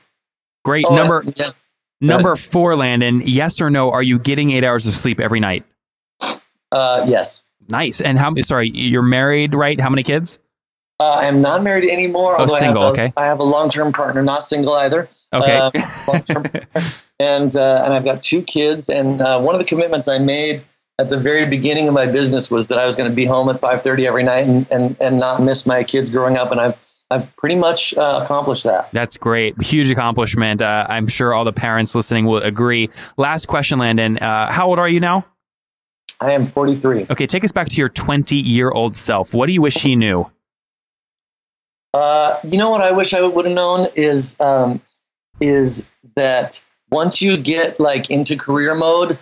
Great 0.64 0.86
oh, 0.88 0.94
number. 0.94 1.24
Yeah. 1.36 1.50
Number 2.02 2.36
four, 2.36 2.76
Landon, 2.76 3.22
yes 3.24 3.60
or 3.60 3.70
no, 3.70 3.90
are 3.92 4.02
you 4.02 4.18
getting 4.18 4.50
eight 4.50 4.64
hours 4.64 4.86
of 4.86 4.94
sleep 4.94 5.20
every 5.20 5.40
night? 5.40 5.64
Uh, 6.70 7.04
yes. 7.06 7.42
Nice. 7.68 8.00
And 8.00 8.18
how, 8.18 8.34
sorry, 8.42 8.68
you're 8.68 9.02
married, 9.02 9.54
right? 9.54 9.78
How 9.78 9.88
many 9.88 10.02
kids? 10.02 10.38
Uh, 10.98 11.18
I 11.20 11.24
am 11.26 11.40
not 11.40 11.62
married 11.62 11.88
anymore. 11.90 12.36
Oh, 12.38 12.46
single. 12.46 12.82
I 12.82 12.86
a, 12.86 12.90
okay. 12.90 13.12
I 13.16 13.24
have 13.24 13.40
a 13.40 13.44
long-term 13.44 13.92
partner, 13.92 14.22
not 14.22 14.44
single 14.44 14.74
either. 14.74 15.08
Okay. 15.32 15.58
Uh, 15.58 15.70
and 17.18 17.56
uh, 17.56 17.82
and 17.84 17.94
I've 17.94 18.04
got 18.04 18.22
two 18.22 18.42
kids. 18.42 18.88
And 18.88 19.20
uh, 19.20 19.40
one 19.40 19.54
of 19.54 19.58
the 19.58 19.64
commitments 19.64 20.06
I 20.06 20.18
made 20.18 20.62
at 20.98 21.08
the 21.08 21.18
very 21.18 21.46
beginning 21.46 21.88
of 21.88 21.94
my 21.94 22.06
business 22.06 22.50
was 22.50 22.68
that 22.68 22.78
I 22.78 22.86
was 22.86 22.94
going 22.94 23.10
to 23.10 23.14
be 23.14 23.24
home 23.24 23.48
at 23.48 23.60
5:30 23.60 24.06
every 24.06 24.22
night 24.22 24.46
and, 24.46 24.66
and 24.70 24.96
and 25.00 25.18
not 25.18 25.42
miss 25.42 25.66
my 25.66 25.82
kids 25.82 26.10
growing 26.10 26.36
up. 26.36 26.52
And 26.52 26.60
I've 26.60 26.78
I've 27.12 27.37
pretty 27.37 27.57
much 27.57 27.94
uh, 27.96 28.20
accomplished 28.22 28.64
that. 28.64 28.90
That's 28.92 29.16
great. 29.16 29.61
Huge 29.62 29.90
accomplishment. 29.90 30.62
Uh, 30.62 30.87
I'm 30.88 31.07
sure 31.07 31.35
all 31.35 31.44
the 31.44 31.53
parents 31.53 31.94
listening 31.94 32.25
will 32.25 32.42
agree. 32.42 32.88
Last 33.16 33.46
question, 33.46 33.79
Landon. 33.79 34.18
Uh, 34.18 34.51
how 34.51 34.68
old 34.68 34.79
are 34.79 34.88
you 34.88 35.01
now? 35.01 35.27
I 36.20 36.33
am 36.33 36.46
43. 36.46 37.07
Okay, 37.11 37.27
take 37.27 37.44
us 37.44 37.53
back 37.53 37.68
to 37.68 37.77
your 37.77 37.88
20 37.88 38.37
year 38.37 38.70
old 38.70 38.96
self. 38.96 39.35
What 39.35 39.46
do 39.46 39.53
you 39.53 39.61
wish 39.61 39.75
he 39.75 39.96
knew? 39.96 40.31
Uh, 41.92 42.38
you 42.44 42.57
know 42.57 42.70
what 42.70 42.81
I 42.81 42.92
wish 42.92 43.12
I 43.12 43.20
would 43.22 43.44
have 43.44 43.55
known 43.55 43.88
is 43.94 44.40
um, 44.40 44.81
is 45.40 45.87
that 46.16 46.64
once 46.90 47.20
you 47.20 47.37
get 47.37 47.79
like 47.79 48.09
into 48.09 48.37
career 48.37 48.75
mode, 48.75 49.18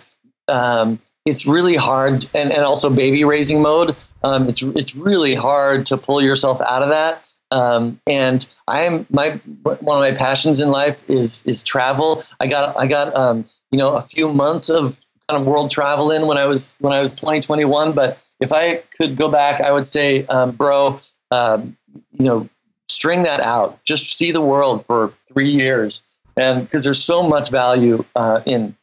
um, 0.47 0.99
it's 1.25 1.45
really 1.45 1.75
hard, 1.75 2.29
and, 2.33 2.51
and 2.51 2.63
also 2.63 2.89
baby 2.89 3.23
raising 3.23 3.61
mode. 3.61 3.95
Um, 4.23 4.47
it's 4.47 4.61
it's 4.61 4.95
really 4.95 5.35
hard 5.35 5.85
to 5.87 5.97
pull 5.97 6.21
yourself 6.21 6.61
out 6.61 6.83
of 6.83 6.89
that. 6.89 7.30
Um, 7.51 7.99
and 8.07 8.47
I 8.67 8.81
am 8.81 9.05
my 9.09 9.31
one 9.63 9.77
of 9.79 10.01
my 10.01 10.11
passions 10.11 10.59
in 10.59 10.71
life 10.71 11.03
is 11.09 11.43
is 11.45 11.63
travel. 11.63 12.23
I 12.39 12.47
got 12.47 12.77
I 12.79 12.87
got 12.87 13.15
um, 13.15 13.45
you 13.71 13.77
know 13.77 13.95
a 13.95 14.01
few 14.01 14.31
months 14.31 14.69
of 14.69 14.99
kind 15.27 15.41
of 15.41 15.47
world 15.47 15.69
travel 15.69 16.11
in 16.11 16.27
when 16.27 16.37
I 16.37 16.45
was 16.45 16.75
when 16.79 16.93
I 16.93 17.01
was 17.01 17.15
2021. 17.15 17.93
But 17.93 18.23
if 18.39 18.51
I 18.51 18.83
could 18.97 19.17
go 19.17 19.29
back, 19.29 19.61
I 19.61 19.71
would 19.71 19.85
say, 19.85 20.25
um, 20.25 20.51
bro, 20.51 20.99
um, 21.29 21.77
you 22.11 22.25
know, 22.25 22.49
string 22.89 23.23
that 23.23 23.41
out. 23.41 23.83
Just 23.83 24.17
see 24.17 24.31
the 24.31 24.41
world 24.41 24.85
for 24.85 25.13
three 25.25 25.49
years, 25.49 26.03
and 26.37 26.63
because 26.63 26.83
there's 26.83 27.03
so 27.03 27.21
much 27.21 27.49
value 27.49 28.05
uh, 28.15 28.41
in 28.45 28.75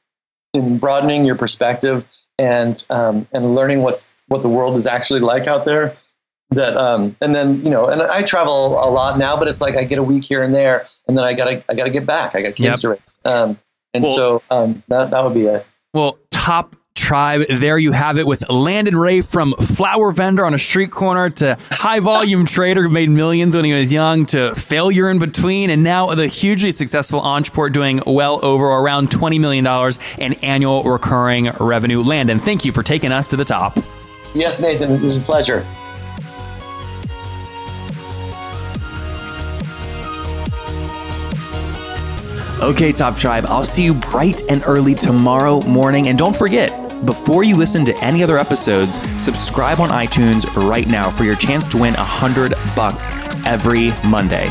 in 0.55 0.79
broadening 0.79 1.25
your 1.25 1.37
perspective 1.37 2.07
and 2.39 2.85
um, 2.91 3.27
and 3.33 3.55
learning 3.55 3.83
what's 3.83 4.15
what 4.29 4.43
the 4.43 4.49
world 4.49 4.77
is 4.77 4.87
actually 4.87 5.21
like 5.21 5.47
out 5.47 5.65
there 5.65 5.97
that 6.51 6.77
um 6.77 7.15
and 7.21 7.35
then 7.35 7.63
you 7.63 7.71
know 7.71 7.85
and 7.85 8.01
i 8.03 8.23
travel 8.23 8.73
a 8.83 8.89
lot 8.89 9.19
now 9.19 9.37
but 9.37 9.49
it's 9.49 9.61
like 9.61 9.77
i 9.77 9.85
get 9.85 9.99
a 9.99 10.03
week 10.03 10.25
here 10.25 10.43
and 10.43 10.55
there 10.55 10.87
and 11.07 11.17
then 11.17 11.25
i 11.25 11.35
gotta 11.35 11.63
i 11.69 11.75
gotta 11.75 11.91
get 11.91 12.07
back. 12.07 12.35
I 12.35 12.41
got 12.41 12.55
kids 12.55 12.61
yep. 12.61 12.77
to 12.77 12.89
raise. 12.91 13.19
Um 13.25 13.59
and 13.93 14.05
well, 14.05 14.17
so 14.17 14.43
um 14.51 14.83
that 14.89 15.11
that 15.11 15.25
would 15.25 15.35
be 15.35 15.47
a 15.47 15.65
well 15.93 16.19
top 16.31 16.75
tribe 16.95 17.43
there 17.49 17.79
you 17.79 17.93
have 17.93 18.19
it 18.19 18.27
with 18.27 18.49
landon 18.51 18.97
ray 18.97 19.21
from 19.21 19.53
flower 19.55 20.11
vendor 20.11 20.45
on 20.45 20.53
a 20.53 20.59
street 20.59 20.91
corner 20.91 21.31
to 21.31 21.57
high 21.71 22.01
volume 22.01 22.45
trader 22.47 22.83
who 22.83 22.89
made 22.89 23.09
millions 23.09 23.55
when 23.55 23.65
he 23.65 23.73
was 23.73 23.93
young 23.93 24.27
to 24.27 24.53
failure 24.55 25.09
in 25.09 25.19
between 25.19 25.71
and 25.71 25.85
now 25.85 26.13
the 26.15 26.27
hugely 26.27 26.73
successful 26.73 27.21
Ontraport 27.21 27.73
doing 27.73 28.03
well 28.05 28.45
over 28.45 28.65
around 28.65 29.11
$20 29.11 29.39
million 29.39 29.65
in 30.19 30.33
annual 30.45 30.83
recurring 30.83 31.49
revenue. 31.61 32.03
Landon 32.03 32.41
thank 32.41 32.65
you 32.65 32.73
for 32.73 32.83
taking 32.83 33.13
us 33.13 33.29
to 33.29 33.37
the 33.37 33.45
top. 33.45 33.79
Yes 34.35 34.61
nathan 34.61 34.91
it 34.91 35.01
was 35.01 35.19
a 35.19 35.21
pleasure 35.21 35.65
Okay, 42.61 42.91
Top 42.91 43.17
Tribe, 43.17 43.47
I'll 43.47 43.65
see 43.65 43.85
you 43.85 43.95
bright 43.95 44.43
and 44.51 44.65
early 44.67 44.93
tomorrow 44.93 45.61
morning. 45.61 46.09
And 46.09 46.19
don't 46.19 46.35
forget, 46.35 46.71
before 47.07 47.45
you 47.45 47.57
listen 47.57 47.85
to 47.85 47.97
any 48.05 48.25
other 48.25 48.37
episodes, 48.37 49.01
subscribe 49.23 49.79
on 49.79 49.91
iTunes 49.91 50.45
right 50.69 50.89
now 50.89 51.09
for 51.09 51.23
your 51.23 51.37
chance 51.37 51.69
to 51.69 51.79
win 51.79 51.95
a 51.95 52.03
hundred 52.03 52.55
bucks 52.75 53.13
every 53.47 53.93
Monday. 54.09 54.49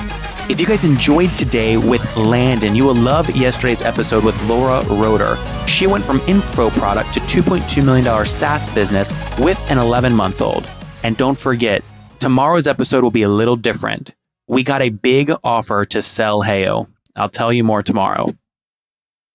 If 0.50 0.58
you 0.62 0.66
guys 0.66 0.86
enjoyed 0.86 1.36
today 1.36 1.76
with 1.76 2.16
Landon, 2.16 2.78
you 2.78 2.86
will 2.86 2.96
love 2.96 3.30
yesterday's 3.36 3.82
episode 3.82 4.24
with 4.24 4.42
Laura 4.48 4.86
Roeder. 4.86 5.36
She 5.68 5.86
went 5.86 6.06
from 6.06 6.22
info 6.28 6.70
product 6.70 7.14
to 7.16 7.20
$2.2 7.20 7.84
million 7.84 8.26
SaaS 8.26 8.70
business 8.70 9.12
with 9.38 9.60
an 9.70 9.78
11 9.78 10.14
month 10.14 10.42
old. 10.42 10.70
And 11.04 11.18
don't 11.18 11.38
forget, 11.38 11.84
tomorrow's 12.20 12.68
episode 12.68 13.04
will 13.04 13.12
be 13.12 13.24
a 13.24 13.30
little 13.30 13.58
different. 13.58 14.16
We 14.48 14.64
got 14.64 14.82
a 14.82 14.90
big 14.90 15.30
offer 15.44 15.84
to 15.84 16.02
sell 16.02 16.44
Heyo. 16.44 16.88
I'll 17.18 17.30
tell 17.30 17.52
you 17.52 17.64
more 17.64 17.82
tomorrow. 17.84 18.34